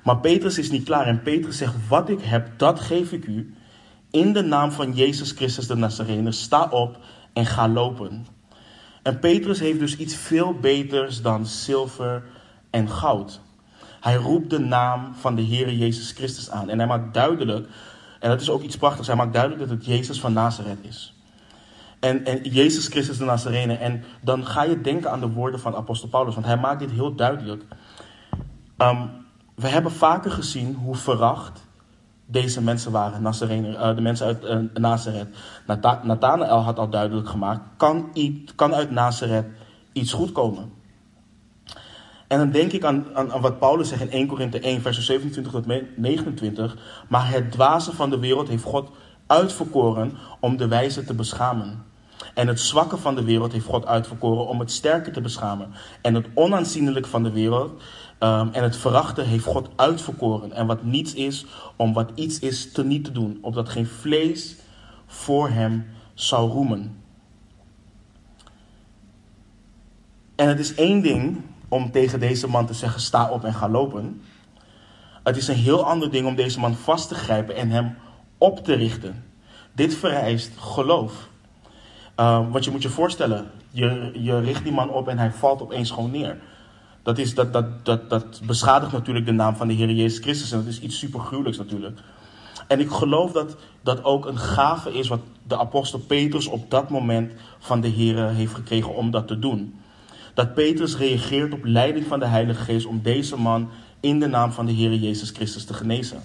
[0.04, 3.54] Maar Petrus is niet klaar en Petrus zegt, wat ik heb, dat geef ik u.
[4.10, 6.98] In de naam van Jezus Christus de Nazarener, sta op
[7.32, 8.26] en ga lopen.
[9.02, 12.24] En Petrus heeft dus iets veel beters dan zilver
[12.70, 13.40] en goud.
[14.04, 16.68] Hij roept de naam van de Heer Jezus Christus aan.
[16.68, 17.68] En hij maakt duidelijk,
[18.20, 21.14] en dat is ook iets prachtigs, hij maakt duidelijk dat het Jezus van Nazareth is.
[22.00, 23.74] En, en Jezus Christus de Nazarene.
[23.74, 26.90] En dan ga je denken aan de woorden van apostel Paulus, want hij maakt dit
[26.90, 27.64] heel duidelijk.
[28.78, 29.10] Um,
[29.54, 31.66] we hebben vaker gezien hoe veracht
[32.26, 35.36] deze mensen waren, Nazarene, uh, de mensen uit uh, Nazareth.
[36.02, 38.12] Nathanael had al duidelijk gemaakt, kan,
[38.54, 39.46] kan uit Nazareth
[39.92, 40.82] iets goed komen.
[42.26, 45.06] En dan denk ik aan, aan, aan, wat Paulus zegt in 1 Korinthe 1, vers
[45.06, 46.76] 27 tot 29.
[47.08, 48.90] Maar het dwaze van de wereld heeft God
[49.26, 51.84] uitverkoren om de wijze te beschamen.
[52.34, 55.70] En het zwakke van de wereld heeft God uitverkoren om het sterke te beschamen.
[56.02, 57.82] En het onaanzienlijke van de wereld
[58.18, 60.52] ehm, en het verachte heeft God uitverkoren.
[60.52, 63.38] En wat niets is, om wat iets is te niet te doen.
[63.40, 64.56] Opdat geen vlees
[65.06, 67.02] voor hem zou roemen.
[70.36, 71.42] En het is één ding
[71.74, 74.22] om tegen deze man te zeggen: sta op en ga lopen.
[75.22, 77.96] Het is een heel ander ding om deze man vast te grijpen en hem
[78.38, 79.24] op te richten.
[79.72, 81.28] Dit vereist geloof.
[82.20, 85.62] Uh, want je moet je voorstellen, je, je richt die man op en hij valt
[85.62, 86.38] opeens gewoon neer.
[87.02, 90.52] Dat, is, dat, dat, dat, dat beschadigt natuurlijk de naam van de Heer Jezus Christus
[90.52, 91.98] en dat is iets super gruwelijks natuurlijk.
[92.68, 96.90] En ik geloof dat dat ook een gave is wat de apostel Petrus op dat
[96.90, 99.74] moment van de Heer heeft gekregen om dat te doen.
[100.34, 103.70] Dat Petrus reageert op leiding van de Heilige Geest om deze man
[104.00, 106.22] in de naam van de Heer Jezus Christus te genezen.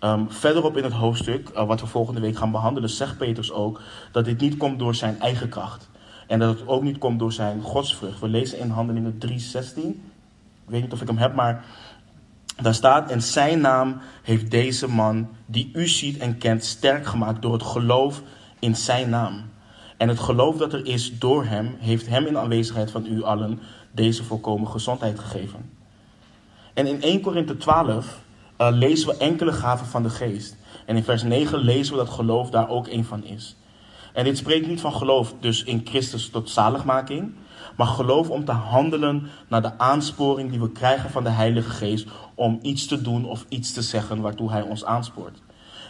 [0.00, 3.80] Um, verderop in het hoofdstuk, uh, wat we volgende week gaan behandelen, zegt Petrus ook
[4.12, 5.88] dat dit niet komt door zijn eigen kracht.
[6.26, 8.20] En dat het ook niet komt door zijn godsvrucht.
[8.20, 9.34] We lezen in Handelingen 3:16.
[10.64, 11.64] Ik weet niet of ik hem heb, maar
[12.62, 17.42] daar staat: En zijn naam heeft deze man, die u ziet en kent, sterk gemaakt
[17.42, 18.22] door het geloof
[18.58, 19.42] in zijn naam.
[19.98, 23.60] En het geloof dat er is door hem, heeft hem in aanwezigheid van u allen
[23.90, 25.70] deze volkomen gezondheid gegeven.
[26.74, 28.20] En in 1 Korinthe 12
[28.58, 30.56] uh, lezen we enkele gaven van de geest.
[30.86, 33.56] En in vers 9 lezen we dat geloof daar ook een van is.
[34.12, 37.34] En dit spreekt niet van geloof dus in Christus tot zaligmaking,
[37.76, 42.06] maar geloof om te handelen naar de aansporing die we krijgen van de Heilige Geest
[42.34, 45.38] om iets te doen of iets te zeggen waartoe Hij ons aanspoort.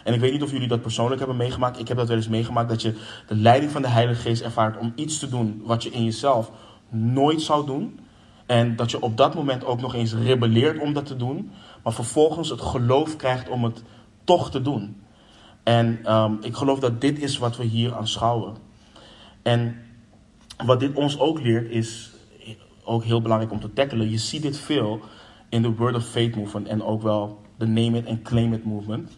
[0.03, 1.79] En ik weet niet of jullie dat persoonlijk hebben meegemaakt.
[1.79, 2.93] Ik heb dat wel eens meegemaakt dat je
[3.27, 6.51] de leiding van de Heilige Geest ervaart om iets te doen wat je in jezelf
[6.89, 7.99] nooit zou doen.
[8.45, 11.51] En dat je op dat moment ook nog eens rebelleert om dat te doen
[11.83, 13.83] maar vervolgens het geloof krijgt om het
[14.23, 15.01] toch te doen.
[15.63, 18.55] En um, ik geloof dat dit is wat we hier aanschouwen.
[19.41, 19.75] En
[20.65, 22.11] wat dit ons ook leert is
[22.83, 24.09] ook heel belangrijk om te tackelen.
[24.09, 24.99] Je ziet dit veel
[25.49, 28.65] in de Word of Faith movement en ook wel de Name It and Claim It
[28.65, 29.17] movement.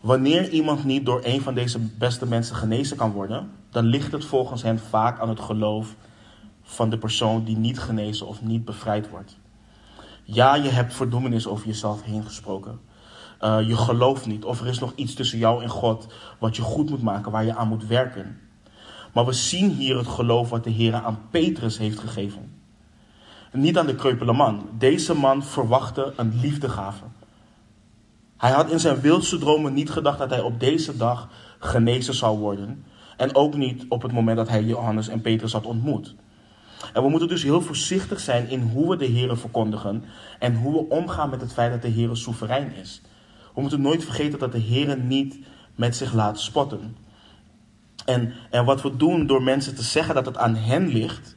[0.00, 4.24] Wanneer iemand niet door een van deze beste mensen genezen kan worden, dan ligt het
[4.24, 5.94] volgens hen vaak aan het geloof
[6.62, 9.36] van de persoon die niet genezen of niet bevrijd wordt.
[10.22, 12.80] Ja, je hebt verdoemenis over jezelf heen gesproken.
[13.40, 16.06] Uh, je gelooft niet of er is nog iets tussen jou en God
[16.38, 18.40] wat je goed moet maken, waar je aan moet werken.
[19.12, 22.52] Maar we zien hier het geloof wat de Heer aan Petrus heeft gegeven.
[23.52, 24.68] Niet aan de kreupele man.
[24.78, 27.04] Deze man verwachtte een liefdegave.
[28.40, 32.38] Hij had in zijn wildste dromen niet gedacht dat hij op deze dag genezen zou
[32.38, 32.84] worden.
[33.16, 36.14] En ook niet op het moment dat hij Johannes en Petrus had ontmoet.
[36.92, 40.04] En we moeten dus heel voorzichtig zijn in hoe we de Heer verkondigen
[40.38, 43.02] en hoe we omgaan met het feit dat de Heer soeverein is.
[43.54, 45.38] We moeten nooit vergeten dat de Heer niet
[45.74, 46.96] met zich laat spotten.
[48.04, 51.36] En, en wat we doen door mensen te zeggen dat het aan hen ligt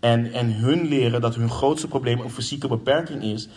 [0.00, 3.48] en, en hun leren dat hun grootste probleem een fysieke beperking is,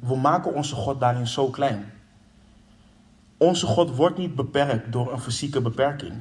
[0.00, 1.92] we maken onze God daarin zo klein.
[3.36, 6.12] Onze God wordt niet beperkt door een fysieke beperking.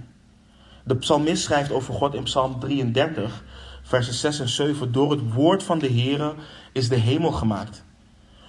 [0.83, 3.43] De psalmist schrijft over God in Psalm 33
[3.81, 4.91] versen 6 en 7.
[4.91, 6.33] Door het woord van de Heere
[6.71, 7.83] is de hemel gemaakt.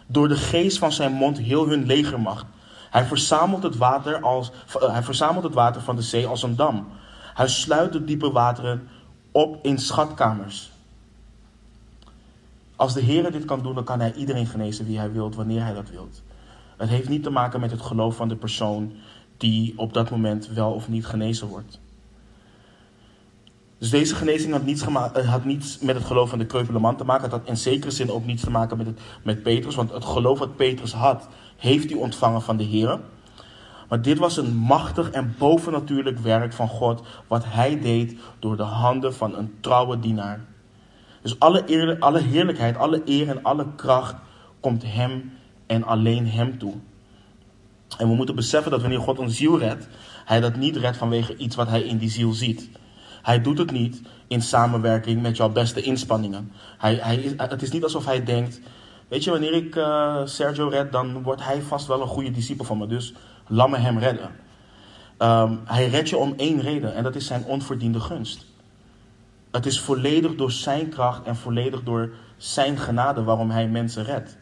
[0.07, 2.47] Door de geest van zijn mond heel hun legermacht.
[2.91, 6.89] Hij verzamelt het water, als, hij verzamelt het water van de zee als een dam.
[7.35, 8.89] Hij sluit de diepe wateren
[9.33, 10.71] op in schatkamers.
[12.79, 15.63] Als de Heer dit kan doen, dan kan hij iedereen genezen wie hij wilt, wanneer
[15.63, 16.23] hij dat wilt.
[16.77, 18.93] Het heeft niet te maken met het geloof van de persoon
[19.37, 21.81] die op dat moment wel of niet genezen wordt.
[23.79, 26.97] Dus deze genezing had niets, eh, had niets met het geloof van de kreupele man
[26.97, 27.23] te maken.
[27.23, 29.75] Het had in zekere zin ook niets te maken met, het, met Petrus.
[29.75, 33.01] Want het geloof wat Petrus had, heeft hij ontvangen van de Heer.
[33.89, 37.03] Maar dit was een machtig en bovennatuurlijk werk van God.
[37.27, 40.47] Wat hij deed door de handen van een trouwe dienaar.
[41.29, 44.15] Dus alle, eer, alle heerlijkheid, alle eer en alle kracht
[44.61, 45.33] komt hem
[45.67, 46.75] en alleen hem toe.
[47.99, 49.89] En we moeten beseffen dat wanneer God een ziel redt,
[50.25, 52.69] hij dat niet redt vanwege iets wat hij in die ziel ziet.
[53.23, 56.53] Hij doet het niet in samenwerking met jouw beste inspanningen.
[56.79, 58.61] Hij, hij, het is niet alsof hij denkt,
[59.09, 62.65] weet je, wanneer ik uh, Sergio red, dan wordt hij vast wel een goede discipel
[62.65, 62.87] van me.
[62.87, 63.13] Dus
[63.47, 64.31] laat hem redden.
[65.19, 68.47] Um, hij redt je om één reden en dat is zijn onverdiende gunst.
[69.59, 74.37] Het is volledig door zijn kracht en volledig door zijn genade waarom hij mensen redt.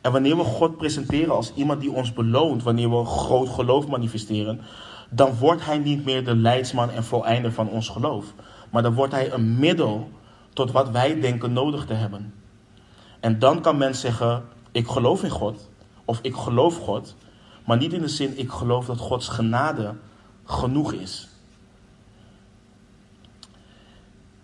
[0.00, 4.60] En wanneer we God presenteren als iemand die ons beloont, wanneer we groot geloof manifesteren,
[5.10, 8.24] dan wordt hij niet meer de leidsman en voleinder van ons geloof.
[8.70, 10.10] Maar dan wordt hij een middel
[10.52, 12.34] tot wat wij denken nodig te hebben.
[13.20, 15.70] En dan kan men zeggen: Ik geloof in God,
[16.04, 17.16] of ik geloof God,
[17.64, 19.94] maar niet in de zin: Ik geloof dat Gods genade
[20.44, 21.28] genoeg is.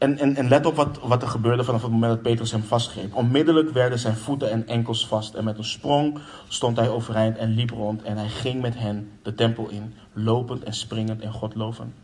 [0.03, 2.63] En, en, en let op wat, wat er gebeurde vanaf het moment dat Petrus hem
[2.63, 3.15] vastgreep.
[3.15, 5.35] Onmiddellijk werden zijn voeten en enkels vast.
[5.35, 8.03] En met een sprong stond hij overeind en liep rond.
[8.03, 11.95] En hij ging met hen de tempel in, lopend en springend en God lovend.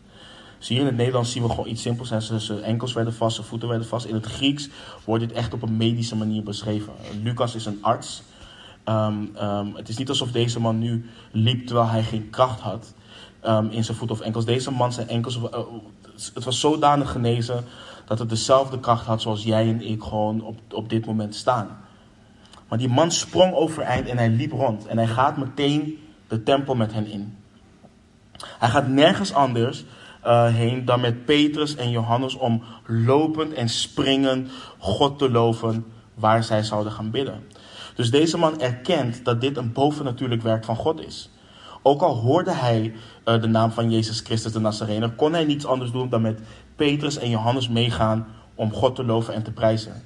[0.58, 2.12] Zie je, in het Nederlands zien we gewoon iets simpels.
[2.18, 4.06] Zijn enkels werden vast, zijn voeten werden vast.
[4.06, 4.68] In het Grieks
[5.04, 6.92] wordt dit echt op een medische manier beschreven.
[7.22, 8.22] Lucas is een arts.
[8.84, 12.94] Ehm, ehm, het is niet alsof deze man nu liep terwijl hij geen kracht had
[13.46, 14.44] um, in zijn voeten of enkels.
[14.44, 15.58] Deze man zijn enkels, uh,
[16.34, 17.64] het was zodanig genezen
[18.04, 21.78] dat het dezelfde kracht had zoals jij en ik gewoon op, op dit moment staan.
[22.68, 24.86] Maar die man sprong overeind en hij liep rond.
[24.86, 27.36] En hij gaat meteen de tempel met hen in.
[28.58, 29.84] Hij gaat nergens anders
[30.26, 36.44] uh, heen dan met Petrus en Johannes om lopend en springend God te loven waar
[36.44, 37.46] zij zouden gaan bidden.
[37.94, 41.30] Dus deze man erkent dat dit een bovennatuurlijk werk van God is.
[41.82, 45.66] Ook al hoorde hij uh, de naam van Jezus Christus de Nazarener, kon hij niets
[45.66, 46.40] anders doen dan met
[46.76, 50.02] Petrus en Johannes meegaan om God te loven en te prijzen.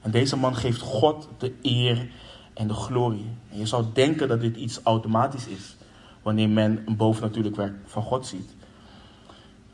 [0.00, 2.08] En deze man geeft God de eer
[2.54, 3.26] en de glorie.
[3.48, 5.76] Je zou denken dat dit iets automatisch is
[6.22, 8.54] wanneer men een bovennatuurlijk werk van God ziet.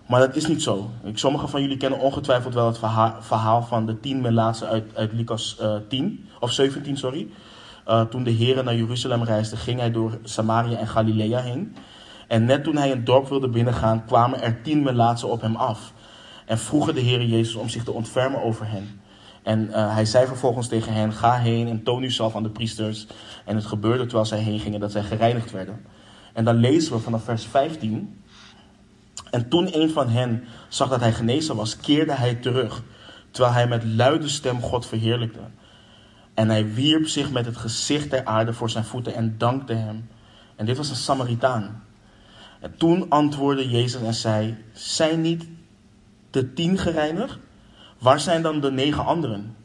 [0.07, 0.91] Maar dat is niet zo.
[1.13, 2.79] Sommigen van jullie kennen ongetwijfeld wel het
[3.21, 7.29] verhaal van de tien melaatsen uit, uit Lucas uh, 10, of 17, sorry.
[7.89, 11.77] Uh, toen de Heer naar Jeruzalem reisde, ging hij door Samaria en Galilea heen.
[12.29, 15.93] En net toen hij een dorp wilde binnengaan, kwamen er tien melaatsen op hem af.
[16.47, 19.01] En vroegen de Heer Jezus om zich te ontfermen over hen.
[19.43, 23.07] En uh, hij zei vervolgens tegen hen: Ga heen en toon uzelf aan de priesters.
[23.45, 25.85] En het gebeurde terwijl zij heen gingen dat zij gereinigd werden.
[26.33, 28.23] En dan lezen we vanaf vers 15.
[29.31, 32.83] En toen een van hen zag dat hij genezen was, keerde hij terug,
[33.31, 35.41] terwijl hij met luide stem God verheerlijkte.
[36.37, 40.09] En hij wierp zich met het gezicht ter aarde voor zijn voeten en dankte hem.
[40.57, 41.83] En dit was een Samaritaan.
[42.61, 45.49] En toen antwoordde Jezus en zei: Zijn niet
[46.31, 47.39] de tien gereinigd?
[47.99, 49.57] Waar zijn dan de negen anderen?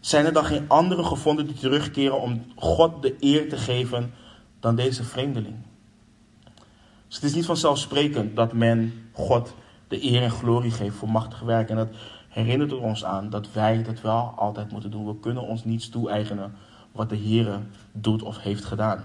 [0.00, 4.12] Zijn er dan geen anderen gevonden die terugkeren om God de eer te geven
[4.60, 5.56] dan deze vreemdeling?
[7.06, 9.54] Dus het is niet vanzelfsprekend dat men God
[9.88, 11.70] de eer en glorie geeft voor machtig werk.
[11.70, 11.88] En dat
[12.32, 15.06] herinnert ons aan dat wij dat wel altijd moeten doen.
[15.06, 16.54] We kunnen ons niets toe-eigenen
[16.92, 17.60] wat de Heer
[17.92, 19.02] doet of heeft gedaan.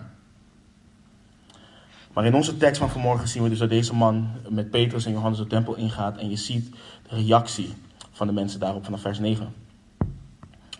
[2.13, 5.11] Maar in onze tekst van vanmorgen zien we dus dat deze man met Petrus en
[5.11, 6.17] Johannes de tempel ingaat.
[6.17, 6.75] En je ziet
[7.09, 7.73] de reactie
[8.11, 9.53] van de mensen daarop vanaf vers 9.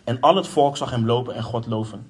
[0.04, 2.06] En al het volk zag hem lopen en God loven.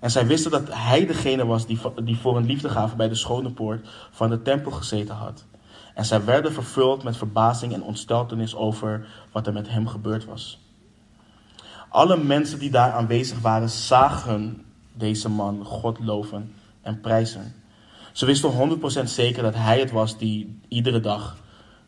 [0.00, 3.50] En zij wisten dat hij degene was die, die voor een liefdegave bij de schone
[3.50, 5.44] poort van de tempel gezeten had.
[5.96, 10.58] En zij werden vervuld met verbazing en ontsteltenis over wat er met hem gebeurd was.
[11.88, 17.54] Alle mensen die daar aanwezig waren, zagen deze man God loven en prijzen.
[18.12, 21.36] Ze wisten 100% zeker dat hij het was die iedere dag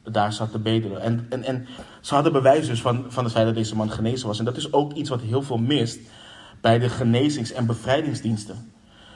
[0.03, 1.01] daar zat te bedelen.
[1.01, 1.67] En, en, en
[2.01, 4.39] ze hadden bewijs dus van, van het feit dat deze man genezen was.
[4.39, 6.01] En dat is ook iets wat heel veel mist
[6.61, 8.73] bij de genezings- en bevrijdingsdiensten.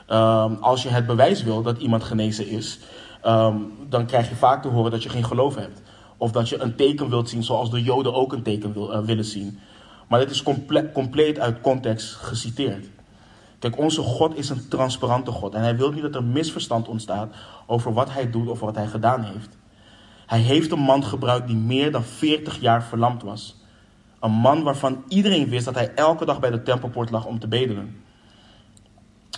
[0.09, 2.79] Um, als je het bewijs wil dat iemand genezen is,
[3.25, 5.81] um, dan krijg je vaak te horen dat je geen geloof hebt.
[6.17, 9.25] Of dat je een teken wilt zien zoals de Joden ook een teken uh, willen
[9.25, 9.59] zien.
[10.07, 12.89] Maar dit is comple compleet uit context geciteerd.
[13.59, 15.53] Kijk, onze God is een transparante God.
[15.53, 17.33] En hij wil niet dat er misverstand ontstaat
[17.65, 19.57] over wat hij doet of wat hij gedaan heeft.
[20.25, 23.61] Hij heeft een man gebruikt die meer dan 40 jaar verlamd was.
[24.19, 27.47] Een man waarvan iedereen wist dat hij elke dag bij de tempelpoort lag om te
[27.47, 28.03] bedelen.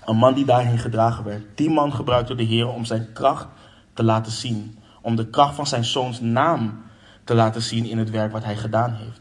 [0.05, 1.43] Een man die daarheen gedragen werd.
[1.55, 3.47] Die man gebruikte de Heer om zijn kracht
[3.95, 4.77] te laten zien.
[5.01, 6.83] Om de kracht van zijn zoons naam
[7.23, 9.19] te laten zien in het werk wat hij gedaan heeft.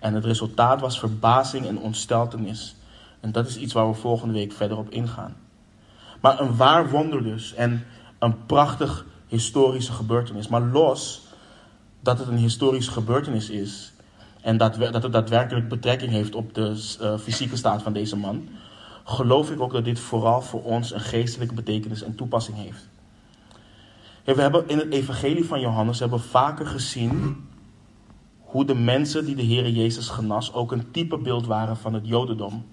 [0.00, 2.76] En het resultaat was verbazing en ontsteltenis.
[3.20, 5.36] En dat is iets waar we volgende week verder op ingaan.
[6.20, 7.54] Maar een waar wonder dus.
[7.54, 7.84] En
[8.18, 10.48] een prachtig historische gebeurtenis.
[10.48, 11.22] Maar los
[12.00, 13.92] dat het een historische gebeurtenis is.
[14.40, 18.48] En dat, dat het daadwerkelijk betrekking heeft op de uh, fysieke staat van deze man.
[19.04, 22.88] Geloof ik ook dat dit vooral voor ons een geestelijke betekenis en toepassing heeft.
[24.24, 27.36] We hebben in het evangelie van Johannes hebben vaker gezien
[28.38, 32.06] hoe de mensen die de Heer Jezus genas ook een type beeld waren van het
[32.06, 32.64] Jodendom.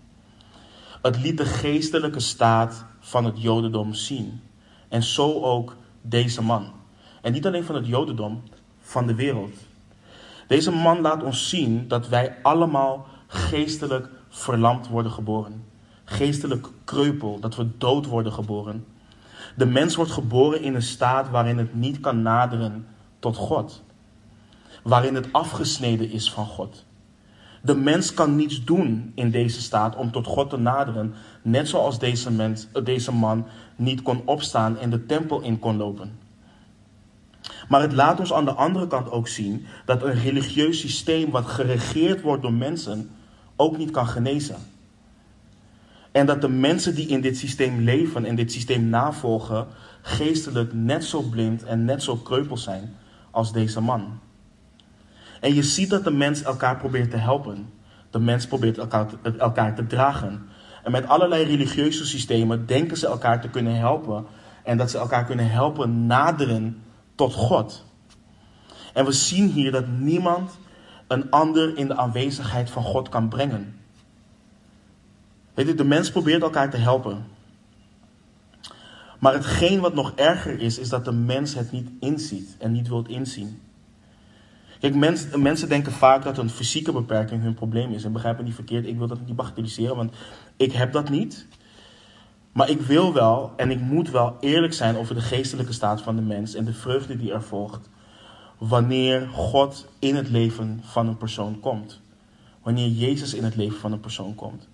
[1.02, 4.42] Het liet de geestelijke staat van het Jodendom zien.
[4.88, 6.72] En zo ook deze man.
[7.22, 8.44] En niet alleen van het Jodendom,
[8.82, 9.56] van de wereld.
[10.48, 15.66] Deze man laat ons zien dat wij allemaal geestelijk verlamd worden geboren.
[16.06, 18.86] Geestelijk kreupel, dat we dood worden geboren.
[19.60, 22.86] De mens wordt geboren in een staat waarin het niet kan naderen
[23.20, 23.84] tot God.
[24.84, 26.86] Waarin het afgesneden is van God.
[27.62, 32.00] De mens kan niets doen in deze staat om tot God te naderen, net zoals
[32.00, 33.46] deze, mens, deze man
[33.76, 36.20] niet kon opstaan en de tempel in kon lopen.
[37.70, 41.46] Maar het laat ons aan de andere kant ook zien dat een religieus systeem wat
[41.46, 43.10] geregeerd wordt door mensen
[43.56, 44.58] ook niet kan genezen.
[46.12, 49.68] En dat de mensen die in dit systeem leven en dit systeem navolgen,
[50.02, 52.96] geestelijk net zo blind en net zo kreupel zijn
[53.32, 54.20] als deze man.
[55.42, 57.70] En je ziet dat de mens elkaar probeert te helpen.
[58.10, 59.08] De mens probeert elkaar,
[59.38, 60.50] elkaar te dragen.
[60.84, 64.26] En met allerlei religieuze systemen denken ze elkaar te kunnen helpen.
[64.64, 66.82] En dat ze elkaar kunnen helpen naderen
[67.16, 67.86] tot God.
[68.94, 70.58] En we zien hier dat niemand
[71.08, 73.79] een ander in de aanwezigheid van God kan brengen.
[75.60, 77.26] Weet je, de mens probeert elkaar te helpen.
[79.20, 82.88] Maar hetgeen wat nog erger is, is dat de mens het niet inziet en niet
[82.88, 83.62] wilt inzien.
[84.80, 84.96] Kijk,
[85.36, 88.04] mensen denken vaak dat een fysieke beperking hun probleem is.
[88.04, 90.14] En begrijp me niet verkeerd, ik wil dat niet bagatelliseren, want
[90.58, 91.48] ik heb dat niet.
[92.52, 96.16] Maar ik wil wel en ik moet wel eerlijk zijn over de geestelijke staat van
[96.16, 97.90] de mens en de vreugde die er volgt.
[98.58, 102.02] Wanneer God in het leven van een persoon komt.
[102.64, 104.69] Wanneer Jezus in het leven van een persoon komt.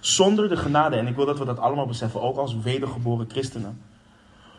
[0.00, 3.80] Zonder de genade, en ik wil dat we dat allemaal beseffen, ook als wedergeboren christenen.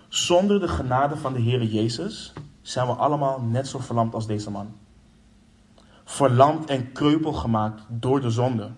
[0.07, 4.51] Zonder de genade van de Heer Jezus zijn we allemaal net zo verlamd als deze
[4.51, 4.75] man.
[6.03, 8.69] Verlamd en kreupel gemaakt door de zonde.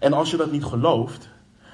[0.00, 1.28] En als je dat niet gelooft,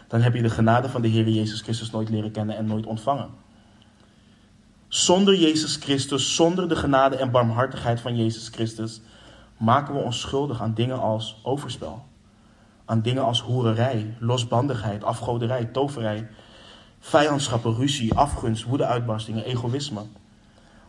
[0.09, 2.87] dan heb je de genade van de Heer Jezus Christus nooit leren kennen en nooit
[2.87, 3.31] ontvangen.
[4.89, 9.01] Zonder Jezus Christus, zonder de genade en barmhartigheid van Jezus Christus,
[9.57, 12.05] maken we ons schuldig aan dingen als overspel.
[12.91, 16.29] Aan dingen als hoererij, losbandigheid, afgoderij, toverij,
[16.99, 20.01] vijandschappen, ruzie, afgunst, woedeuitbarstingen, egoïsme.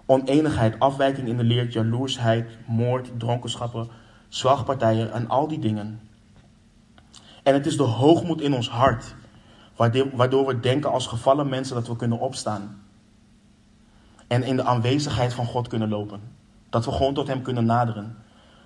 [0.05, 3.87] Oneenigheid, afwijking in de leer, jaloersheid, moord, dronkenschappen,
[4.27, 5.99] zwagpartijen en al die dingen.
[7.43, 9.15] En het is de hoogmoed in ons hart,
[10.13, 12.81] waardoor we denken als gevallen mensen dat we kunnen opstaan.
[14.27, 16.21] En in de aanwezigheid van God kunnen lopen.
[16.69, 18.17] Dat we gewoon tot Hem kunnen naderen.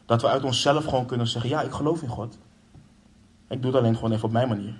[0.05, 2.37] Dat we uit onszelf gewoon kunnen zeggen, ja, ik geloof in God.
[3.47, 4.73] Ik doe het alleen gewoon even op mijn manier.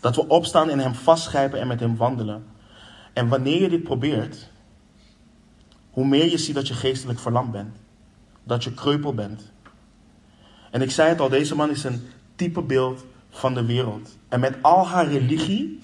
[0.00, 2.44] Dat we opstaan in Hem vastgrijpen en met Hem wandelen.
[3.12, 4.50] En wanneer je dit probeert,
[5.90, 7.76] hoe meer je ziet dat je geestelijk verlamd bent.
[8.44, 9.52] Dat je kreupel bent.
[10.70, 14.18] En ik zei het al, deze man is een type beeld van de wereld.
[14.28, 15.80] En met al haar religie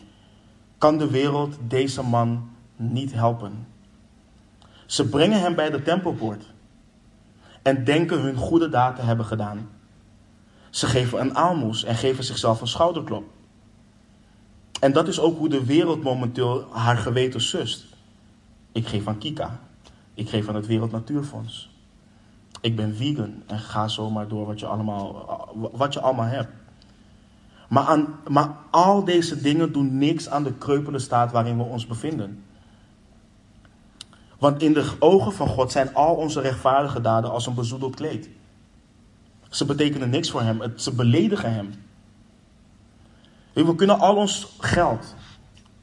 [0.78, 3.66] kan de wereld deze man niet helpen.
[4.86, 6.44] Ze brengen hem bij de tempelpoort
[7.62, 9.68] en denken hun goede daad te hebben gedaan.
[10.70, 13.24] Ze geven een aalmoes en geven zichzelf een schouderklop.
[14.80, 17.86] En dat is ook hoe de wereld momenteel haar geweten sust.
[18.72, 19.60] Ik geef aan Kika.
[20.14, 21.70] Ik geef aan het Wereld Natuurfonds.
[22.60, 25.26] Ik ben vegan en ga zomaar door wat je allemaal,
[25.72, 26.52] wat je allemaal hebt.
[27.68, 31.86] Maar, aan, maar al deze dingen doen niks aan de kreupele staat waarin we ons
[31.86, 32.44] bevinden.
[34.38, 38.28] Want in de ogen van God zijn al onze rechtvaardige daden als een bezoedeld kleed.
[39.48, 41.74] Ze betekenen niks voor hem, ze beledigen hem.
[43.52, 45.14] We kunnen al ons geld,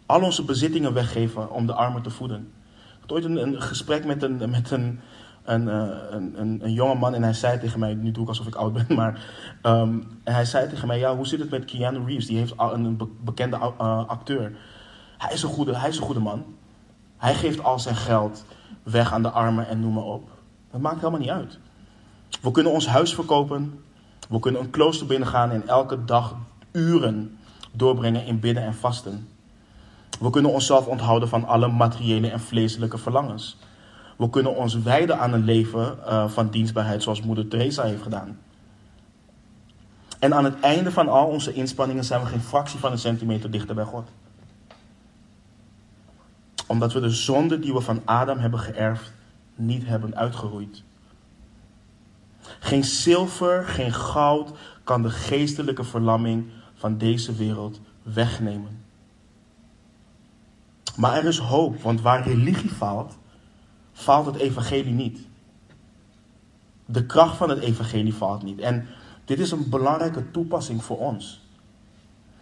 [0.05, 2.51] al onze bezittingen weggeven om de armen te voeden.
[2.75, 4.99] Ik had ooit een, een gesprek met een, met een,
[5.43, 8.47] een, eh, een, een, jonge man en hij zei tegen mij, nu doe ik alsof
[8.47, 9.25] ik oud ben, maar
[9.63, 12.25] um, hij zei tegen mij, ja, hoe zit het met Keanu Reeves?
[12.25, 14.57] Die heeft een, bekende uh, acteur.
[15.17, 16.45] Hij is, een goede, hij is een goede man.
[17.17, 18.45] Hij geeft al zijn geld
[18.83, 20.29] weg aan de armen en noem maar op.
[20.71, 21.59] Dat maakt helemaal niet uit.
[22.41, 23.83] We kunnen ons huis verkopen.
[24.29, 26.35] We kunnen een klooster binnengaan en elke dag
[26.71, 27.37] uren
[27.71, 29.27] doorbrengen in bidden en vasten.
[30.19, 33.57] We kunnen onszelf onthouden van alle materiële en vleeselijke verlangens.
[34.17, 38.39] We kunnen ons wijden aan een leven uh, van dienstbaarheid zoals moeder Teresa heeft gedaan.
[40.19, 43.51] En aan het einde van al onze inspanningen zijn we geen fractie van een centimeter
[43.51, 44.07] dichter bij God.
[46.67, 49.13] Omdat we de zonde die we van Adam hebben geërfd
[49.55, 50.83] niet hebben uitgeroeid.
[52.65, 54.51] Geen zilver, geen goud
[54.83, 58.83] kan de geestelijke verlamming van deze wereld wegnemen.
[60.95, 63.17] Maar er is hoop, want waar religie faalt,
[63.93, 65.19] faalt het evangelie niet.
[66.85, 68.59] De kracht van het evangelie faalt niet.
[68.59, 68.87] En
[69.25, 71.41] dit is een belangrijke toepassing voor ons.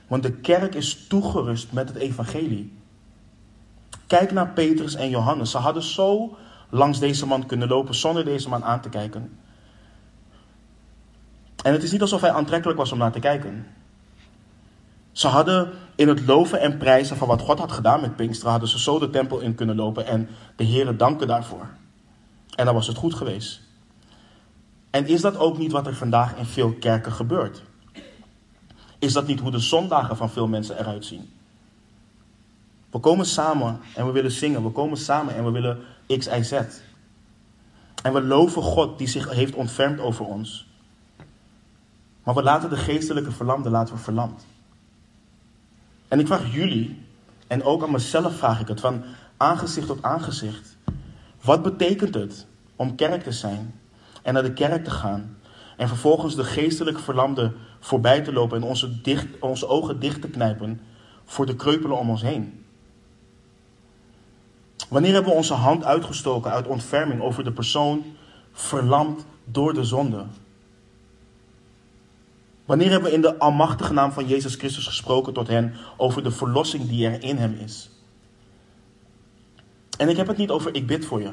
[0.08, 2.74] Want de kerk is toegerust met het evangelie.
[4.08, 5.52] Kijk naar Petrus en Johannes.
[5.52, 6.38] Ze hadden zo
[6.70, 9.38] langs deze man kunnen lopen zonder deze man aan te kijken.
[11.64, 13.66] En het is niet alsof hij aantrekkelijk was om naar te kijken.
[15.12, 18.70] Ze hadden in het loven en prijzen van wat God had gedaan met Pinkster, hadden
[18.70, 21.68] ze zo de tempel in kunnen lopen en de Heeren danken daarvoor.
[22.56, 23.62] En dan was het goed geweest.
[24.90, 27.62] En is dat ook niet wat er vandaag in veel kerken gebeurt?
[29.00, 31.30] Is dat niet hoe de zondagen van veel mensen eruit zien?
[32.92, 34.64] We komen samen en we willen zingen.
[34.64, 36.52] We komen samen en we willen X, Y, Z.
[38.04, 40.68] En we loven God die zich heeft ontfermd over ons.
[42.24, 44.46] Maar we laten de geestelijke verlamde laten we verlamd.
[46.08, 47.06] En ik vraag jullie,
[47.48, 49.04] en ook aan mezelf vraag ik het, van
[49.38, 50.78] aangezicht tot aangezicht.
[51.42, 52.46] Wat betekent het
[52.76, 53.80] om kerk te zijn
[54.22, 55.38] en naar de kerk te gaan
[55.78, 60.30] en vervolgens de geestelijke verlamde voorbij te lopen en onze, dicht, onze ogen dicht te
[60.30, 60.82] knijpen
[61.26, 62.66] voor de kreupelen om ons heen?
[64.90, 68.04] Wanneer hebben we onze hand uitgestoken uit ontferming over de persoon
[68.52, 70.26] verlamd door de zonde?
[72.66, 76.32] Wanneer hebben we in de almachtige naam van Jezus Christus gesproken tot hen over de
[76.32, 77.90] verlossing die er in hem is?
[79.98, 81.32] En ik heb het niet over ik bid voor je.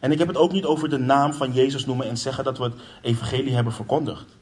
[0.00, 2.58] En ik heb het ook niet over de naam van Jezus noemen en zeggen dat
[2.58, 4.38] we het evangelie hebben verkondigd.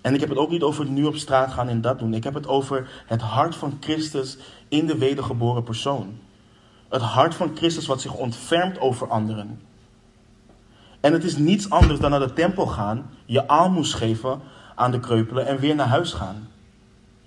[0.00, 2.14] En ik heb het ook niet over nu op straat gaan en dat doen.
[2.14, 4.36] Ik heb het over het hart van Christus
[4.68, 6.18] in de wedergeboren persoon.
[6.88, 9.60] Het hart van Christus wat zich ontfermt over anderen.
[11.00, 14.40] En het is niets anders dan naar de tempel gaan, je aalmoes geven
[14.74, 16.48] aan de kreupelen en weer naar huis gaan.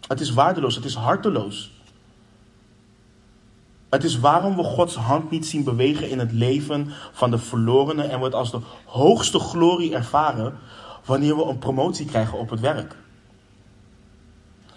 [0.07, 1.71] Het is waardeloos, het is harteloos.
[3.89, 8.09] Het is waarom we Gods hand niet zien bewegen in het leven van de verlorenen
[8.09, 10.57] en we het als de hoogste glorie ervaren
[11.05, 12.95] wanneer we een promotie krijgen op het werk.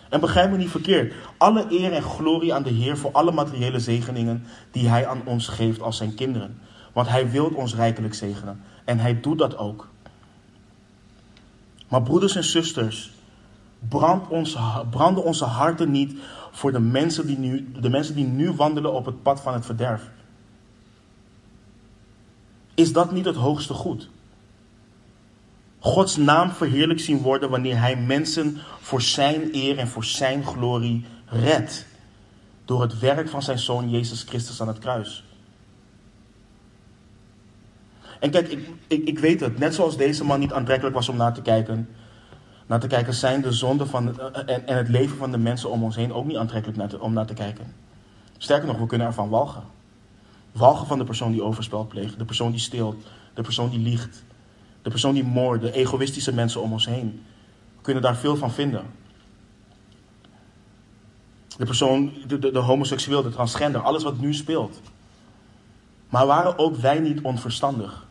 [0.09, 3.79] En begrijp me niet verkeerd, alle eer en glorie aan de Heer voor alle materiële
[3.79, 6.59] zegeningen die Hij aan ons geeft als zijn kinderen.
[6.93, 9.89] Want Hij wil ons rijkelijk zegenen en Hij doet dat ook.
[11.89, 13.13] Maar broeders en zusters,
[13.89, 14.29] brand
[14.91, 16.15] branden onze harten niet
[16.51, 19.67] voor de mensen, die nu, de mensen die nu wandelen op het pad van het
[19.67, 20.11] verderf.
[22.75, 24.09] Is dat niet het hoogste goed?
[25.79, 31.05] Gods naam verheerlijk zien worden wanneer Hij mensen voor Zijn eer en voor Zijn glorie
[31.27, 31.87] redt.
[32.65, 35.25] Door het werk van Zijn Zoon Jezus Christus aan het kruis.
[38.23, 41.17] En kijk, ik, ik, ik weet het, net zoals deze man niet aantrekkelijk was om
[41.17, 41.89] naar te kijken,
[42.67, 45.83] naar te kijken, zijn de zonden van, en, en het leven van de mensen om
[45.83, 47.75] ons heen ook niet aantrekkelijk om naar te kijken.
[48.39, 49.63] Sterker nog, we kunnen ervan walgen.
[50.53, 53.05] Walgen van de persoon die overspel pleegt, de persoon die steelt,
[53.35, 54.25] de persoon die liegt,
[54.83, 57.23] de persoon die moordt, de egoïstische mensen om ons heen.
[57.77, 58.85] We kunnen daar veel van vinden.
[61.57, 64.81] De persoon, de, de, de homoseksueel, de transgender, alles wat nu speelt.
[66.09, 68.11] Maar waren ook wij niet onverstandig?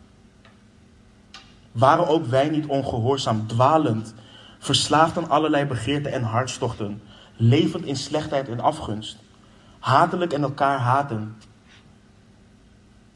[1.72, 4.14] Waren ook wij niet ongehoorzaam, dwalend,
[4.60, 7.02] verslaafd aan allerlei begeerten en hartstochten,
[7.36, 9.18] levend in slechtheid en afgunst,
[9.80, 11.36] hatelijk en elkaar haten?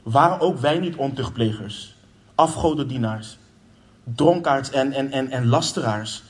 [0.04, 1.96] Waren ook wij niet ontuchtplegers,
[2.36, 3.38] afgodendienaars,
[4.04, 6.24] dronkaards en, en, en, en lasteraars?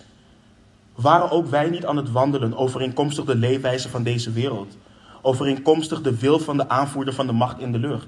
[0.95, 4.77] Waren ook wij niet aan het wandelen overeenkomstig de leefwijze van deze wereld?
[5.21, 8.07] Overeenkomstig de wil van de aanvoerder van de macht in de lucht?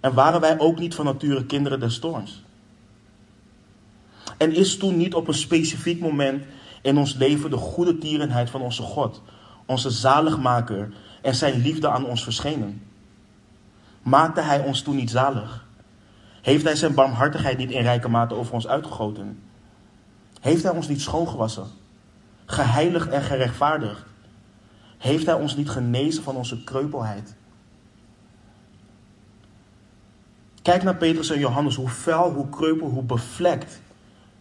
[0.00, 2.42] En waren wij ook niet van nature kinderen des storms?
[4.40, 6.44] En is toen niet op een specifiek moment
[6.82, 9.22] in ons leven de goede tierenheid van onze God,
[9.66, 12.82] onze zaligmaker en zijn liefde aan ons verschenen?
[14.02, 15.66] Maakte hij ons toen niet zalig?
[16.42, 19.42] Heeft hij zijn barmhartigheid niet in rijke mate over ons uitgegoten?
[20.40, 21.66] Heeft hij ons niet schoongewassen,
[22.44, 24.04] geheiligd en gerechtvaardigd?
[24.98, 27.34] Heeft hij ons niet genezen van onze kreupelheid?
[30.62, 33.80] Kijk naar Petrus en Johannes, hoe vuil, hoe kreupel, hoe bevlekt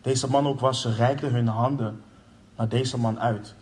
[0.02, 0.82] deze man ook was.
[0.82, 2.02] Ze reikten hun handen
[2.56, 3.56] naar deze man uit.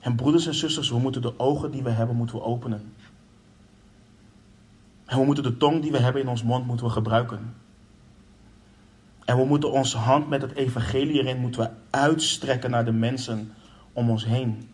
[0.00, 2.92] En broeders en zusters, we moeten de ogen die we hebben, moeten we openen.
[5.04, 7.54] En we moeten de tong die we hebben in ons mond, moeten we gebruiken.
[9.24, 13.52] En we moeten onze hand met het evangelie erin, moeten we uitstrekken naar de mensen
[13.92, 14.68] om ons heen.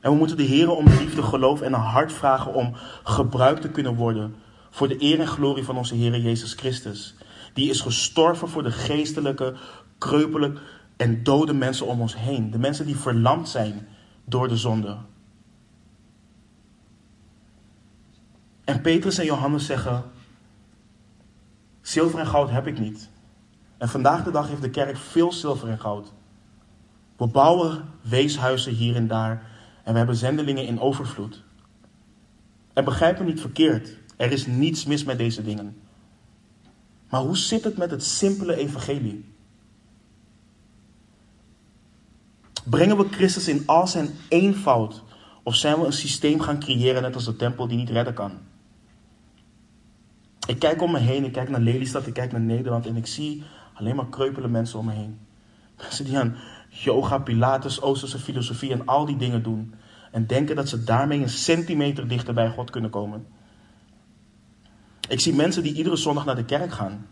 [0.00, 2.72] En we moeten de Heer om liefde, geloof en een hart vragen om
[3.02, 4.34] gebruikt te kunnen worden
[4.76, 7.14] voor de eer en glorie van onze Heer Jezus Christus.
[7.52, 9.54] Die is gestorven voor de geestelijke,
[9.98, 10.58] kreupelen
[10.96, 12.50] en dode mensen om ons heen.
[12.50, 13.88] De mensen die verlamd zijn
[14.24, 14.96] door de zonde.
[18.64, 20.04] En Petrus en Johannes zeggen:
[21.80, 23.10] Zilver en goud heb ik niet.
[23.78, 26.12] En vandaag de dag heeft de kerk veel zilver en goud.
[27.16, 29.50] We bouwen weeshuizen hier en daar
[29.84, 31.44] en we hebben zendelingen in overvloed.
[32.72, 35.76] En begrijp me niet verkeerd, er is niets mis met deze dingen.
[37.10, 39.24] Maar hoe zit het met het simpele evangelie?
[42.64, 45.02] Brengen we Christus in al zijn eenvoud
[45.42, 48.32] of zijn we een systeem gaan creëren net als de tempel die niet redden kan?
[50.46, 53.06] Ik kijk om me heen, ik kijk naar Lelystad, ik kijk naar Nederland en ik
[53.06, 53.42] zie
[53.74, 55.18] alleen maar kreupele mensen om me heen.
[55.80, 56.36] Mensen die aan
[56.68, 59.74] yoga, pilates, oosterse filosofie en al die dingen doen.
[60.10, 63.26] En denken dat ze daarmee een centimeter dichter bij God kunnen komen.
[65.08, 67.06] Ik zie mensen die iedere zondag naar de kerk gaan.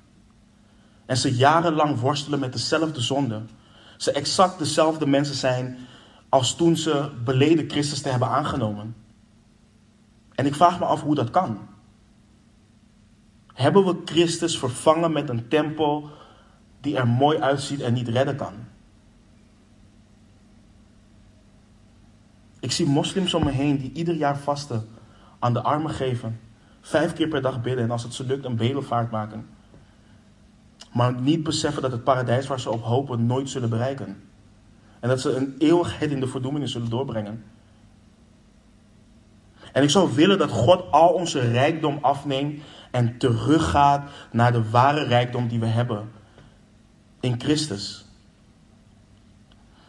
[1.07, 3.43] En ze jarenlang worstelen met dezelfde zonde.
[3.97, 5.79] Ze exact dezelfde mensen zijn
[6.29, 8.97] als toen ze beleden Christus te hebben aangenomen.
[10.35, 11.59] En ik vraag me af hoe dat kan.
[13.55, 16.11] Hebben we Christus vervangen met een tempel
[16.81, 18.55] die er mooi uitziet en niet redden kan?
[22.61, 24.89] Ik zie moslims om me heen die ieder jaar vasten,
[25.39, 26.41] aan de armen geven,
[26.87, 29.47] vijf keer per dag bidden en als het ze lukt een bedelvaart maken.
[30.93, 34.23] Maar niet beseffen dat het paradijs waar ze op hopen nooit zullen bereiken.
[35.01, 37.45] En dat ze een eeuwigheid in de verdoemenis zullen doorbrengen.
[39.73, 45.05] En ik zou willen dat God al onze rijkdom afneemt en teruggaat naar de ware
[45.05, 46.11] rijkdom die we hebben
[47.21, 48.05] in Christus.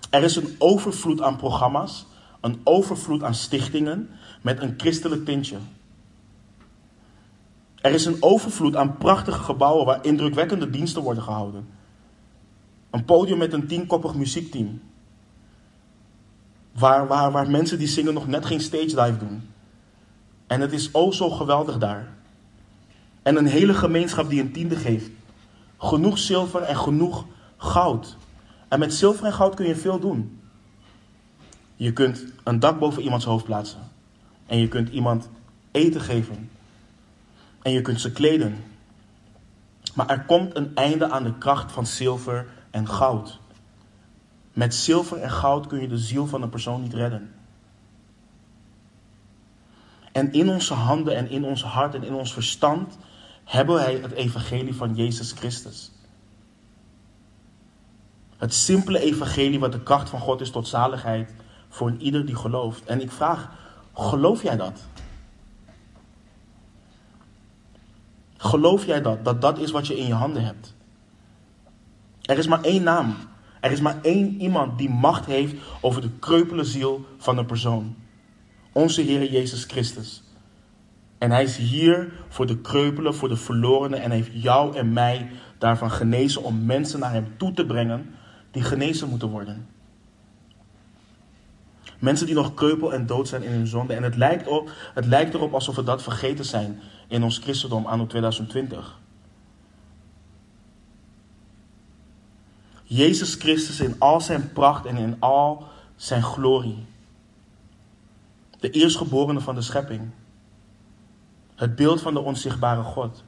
[0.10, 2.06] Er is een overvloed aan programma's,
[2.42, 4.10] een overvloed aan stichtingen
[4.42, 5.58] met een christelijk tintje.
[7.86, 11.68] Er is een overvloed aan prachtige gebouwen waar indrukwekkende diensten worden gehouden.
[12.90, 14.82] Een podium met een tienkoppig muziekteam.
[16.72, 19.50] Waar, waar, waar mensen die zingen nog net geen stage dive doen.
[20.48, 22.08] En het is o zo geweldig daar.
[23.22, 25.10] En een hele gemeenschap die een tiende geeft.
[25.78, 27.26] Genoeg zilver en genoeg
[27.58, 28.18] goud.
[28.68, 30.40] En met zilver en goud kun je veel doen.
[31.76, 33.92] Je kunt een dak boven iemands hoofd plaatsen.
[34.46, 35.30] En je kunt iemand
[35.72, 36.50] eten geven.
[37.66, 38.64] En je kunt ze kleden.
[39.94, 43.40] Maar er komt een einde aan de kracht van zilver en goud.
[44.54, 47.34] Met zilver en goud kun je de ziel van een persoon niet redden.
[50.12, 52.98] En in onze handen en in ons hart en in ons verstand
[53.44, 55.92] hebben wij het evangelie van Jezus Christus.
[58.38, 61.34] Het simpele evangelie wat de kracht van God is tot zaligheid
[61.70, 62.86] voor een ieder die gelooft.
[62.86, 63.50] En ik vraag,
[63.94, 64.80] geloof jij dat?
[68.38, 69.26] Geloof jij dat?
[69.26, 70.76] Dat dat is wat je in je handen hebt?
[72.22, 73.16] Er is maar één naam.
[73.62, 77.96] Er is maar één iemand die macht heeft over de kreupele ziel van een persoon.
[78.72, 80.24] Onze Heer Jezus Christus.
[81.18, 85.30] En hij is hier voor de kreupelen, voor de verlorenen en heeft jou en mij
[85.58, 88.16] daarvan genezen om mensen naar hem toe te brengen
[88.52, 89.68] die genezen moeten worden.
[92.00, 93.94] Mensen die nog kreupel en dood zijn in hun zonde.
[93.94, 96.82] En het lijkt, op, het lijkt erop alsof we dat vergeten zijn
[97.16, 99.00] in ons christendom anno 2020.
[102.84, 106.86] Jezus Christus in al zijn pracht en in al zijn glorie.
[108.60, 110.10] De eerstgeborene van de schepping.
[111.56, 113.24] Het beeld van de onzichtbare God.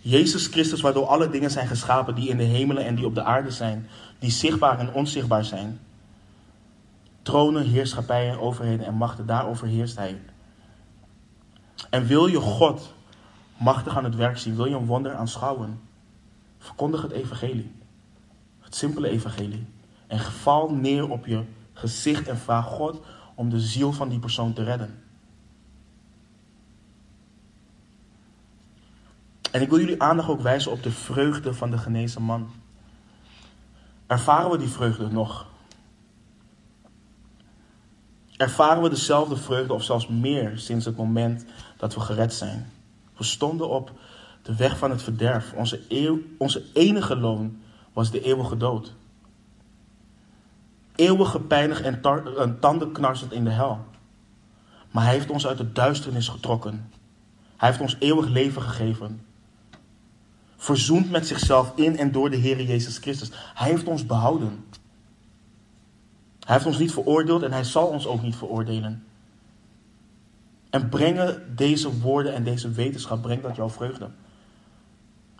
[0.00, 3.22] Jezus Christus, waardoor alle dingen zijn geschapen die in de hemelen en die op de
[3.22, 3.88] aarde zijn,
[4.18, 5.80] die zichtbaar en onzichtbaar zijn.
[7.22, 10.20] Tronen, heerschappijen, overheden en machten, daarover heerst hij.
[11.90, 12.94] En wil je God
[13.56, 15.80] machtig aan het werk zien, wil je een wonder aanschouwen,
[16.58, 17.72] verkondig het evangelie.
[18.60, 19.66] Het simpele evangelie.
[20.06, 23.00] En val neer op je gezicht en vraag God
[23.34, 25.02] om de ziel van die persoon te redden.
[29.50, 32.50] En ik wil jullie aandacht ook wijzen op de vreugde van de genezen man.
[34.06, 35.46] Ervaren we die vreugde nog?
[38.36, 41.44] Ervaren we dezelfde vreugde of zelfs meer sinds het moment
[41.78, 42.72] dat we gered zijn?
[43.16, 43.92] We stonden op
[44.42, 45.52] de weg van het verderf.
[45.52, 45.80] Onze,
[46.38, 47.60] onze enige loon
[47.92, 48.94] was de eeuwige dood.
[50.94, 52.02] Eeuwig gepijnigd en,
[52.38, 53.84] en tandenknarsend in de hel.
[54.90, 56.90] Maar hij heeft ons uit de duisternis getrokken.
[57.56, 59.26] Hij heeft ons eeuwig leven gegeven.
[60.56, 63.30] Verzoend met zichzelf in en door de Heer Jezus Christus.
[63.54, 64.64] Hij heeft ons behouden.
[66.40, 69.07] Hij heeft ons niet veroordeeld en hij zal ons ook niet veroordelen.
[70.70, 74.08] En brengen deze woorden en deze wetenschap, brengt dat jouw vreugde?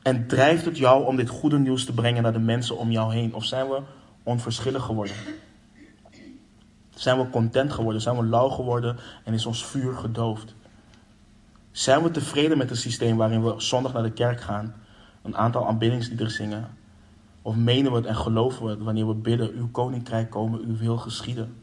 [0.02, 3.12] En drijft het jou om dit goede nieuws te brengen naar de mensen om jou
[3.12, 3.34] heen?
[3.34, 3.80] Of zijn we
[4.22, 5.16] onverschillig geworden?
[6.94, 8.02] Zijn we content geworden?
[8.02, 10.54] Zijn we lauw geworden en is ons vuur gedoofd?
[11.70, 14.74] Zijn we tevreden met het systeem waarin we zondag naar de kerk gaan,
[15.22, 16.76] een aantal aanbiddingsliederen zingen?
[17.42, 20.76] Of menen we het en geloven we het wanneer we bidden, uw koninkrijk komen, uw
[20.76, 21.62] wil geschieden?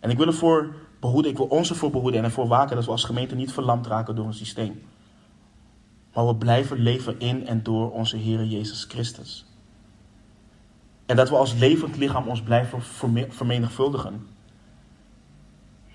[0.00, 2.90] En ik wil ervoor behoeden, ik wil ons ervoor behoeden en ervoor waken dat we
[2.90, 4.82] als gemeente niet verlamd raken door een systeem.
[6.14, 9.46] Maar we blijven leven in en door onze Heer Jezus Christus.
[11.06, 12.82] En dat we als levend lichaam ons blijven
[13.28, 14.26] vermenigvuldigen.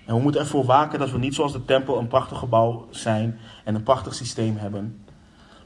[0.04, 3.38] En we moeten ervoor waken dat we niet zoals de tempel een prachtig gebouw zijn
[3.64, 5.04] en een prachtig systeem hebben.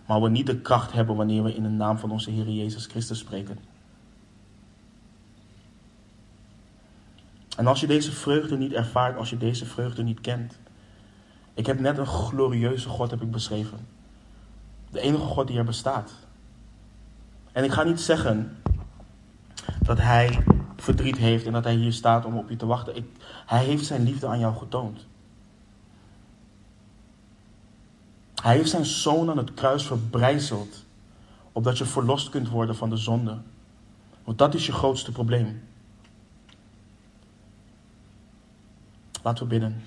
[0.07, 2.87] Maar we niet de kracht hebben wanneer we in de naam van onze Heer Jezus
[2.87, 3.59] Christus spreken.
[7.57, 10.59] En als je deze vreugde niet ervaart, als je deze vreugde niet kent.
[11.55, 13.87] Ik heb net een glorieuze God heb ik beschreven.
[14.91, 16.13] De enige God die er bestaat.
[17.53, 18.57] En ik ga niet zeggen
[19.83, 20.45] dat hij
[20.77, 22.97] verdriet heeft en dat hij hier staat om op je te wachten.
[22.97, 23.05] Ik,
[23.47, 25.07] hij heeft zijn liefde aan jou getoond.
[28.43, 30.85] Hij heeft zijn zoon aan het kruis verbrijzeld,
[31.53, 33.39] opdat je verlost kunt worden van de zonde.
[34.25, 35.63] Want dat is je grootste probleem.
[39.23, 39.83] Laten we bidden.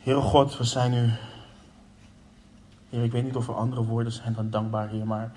[0.00, 1.10] Heere God, we zijn u.
[2.88, 5.32] Heer, ik weet niet of er andere woorden zijn dan dankbaar, Heer, maar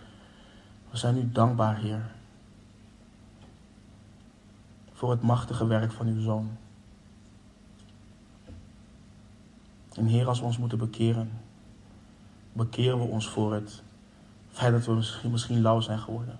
[0.89, 2.11] we zijn u dankbaar, Heer.
[4.93, 6.49] Voor het machtige werk van uw Zoon.
[9.95, 11.31] En Heer, als we ons moeten bekeren,
[12.53, 13.81] bekeren we ons voor het
[14.49, 16.39] feit dat we misschien, misschien lauw zijn geworden.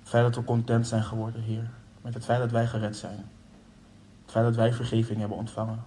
[0.00, 3.24] Het feit dat we content zijn geworden, Heer, met het feit dat wij gered zijn.
[4.42, 5.84] Dat wij vergeving hebben ontvangen.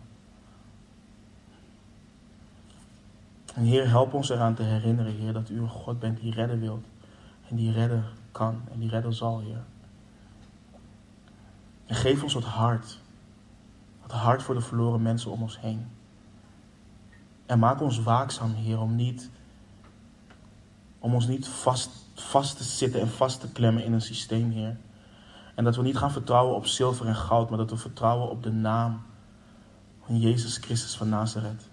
[3.55, 6.59] En Heer, help ons eraan te herinneren, Heer, dat u een God bent die redden
[6.59, 6.85] wilt.
[7.49, 9.63] En die redden kan en die redden zal, Heer.
[11.85, 12.99] En geef ons het hart.
[14.01, 15.87] Het hart voor de verloren mensen om ons heen.
[17.45, 19.29] En maak ons waakzaam, Heer, om, niet,
[20.99, 24.77] om ons niet vast, vast te zitten en vast te klemmen in een systeem, Heer.
[25.59, 28.43] En dat we niet gaan vertrouwen op zilver en goud, maar dat we vertrouwen op
[28.43, 29.01] de naam
[30.05, 31.69] van Jezus Christus van Nazareth.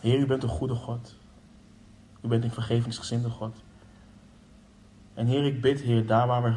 [0.00, 1.14] Heer, u bent een goede God.
[2.20, 3.56] U bent een vergevingsgezinde God.
[5.14, 6.56] En Heer, ik bid, Heer, daar waar we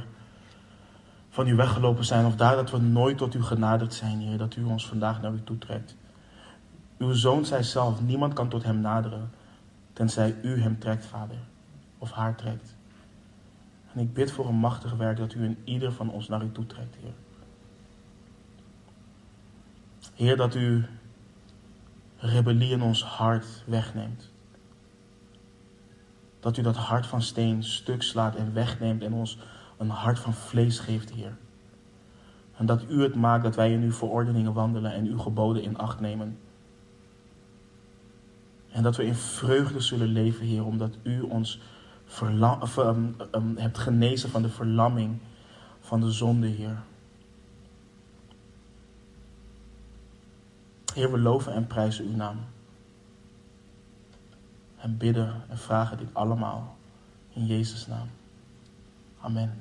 [1.29, 4.55] van u weggelopen zijn, of daar dat we nooit tot u genaderd zijn, Heer, dat
[4.55, 5.95] u ons vandaag naar u toetrekt.
[6.97, 9.31] Uw zoon zei zelf, niemand kan tot hem naderen,
[9.93, 11.39] tenzij u hem trekt, Vader,
[11.97, 12.76] of haar trekt.
[13.97, 16.51] En ik bid voor een machtig werk dat u in ieder van ons naar u
[16.51, 17.13] toetrekt, Heer.
[20.13, 20.85] Heer, dat u
[22.17, 24.31] rebellie in ons hart wegneemt.
[26.39, 29.39] Dat u dat hart van steen stuk slaat en wegneemt en ons
[29.77, 31.37] een hart van vlees geeft, Heer.
[32.57, 35.77] En dat u het maakt dat wij in uw verordeningen wandelen en uw geboden in
[35.77, 36.39] acht nemen.
[38.71, 41.59] En dat we in vreugde zullen leven, Heer, omdat u ons
[42.61, 45.17] of, um, um, hebt genezen van de verlamming
[45.79, 46.77] van de zonde, Heer.
[50.93, 52.37] Heer, we loven en prijzen uw naam.
[54.77, 56.77] En bidden en vragen dit allemaal
[57.33, 58.09] in Jezus' naam.
[59.21, 59.57] Amen.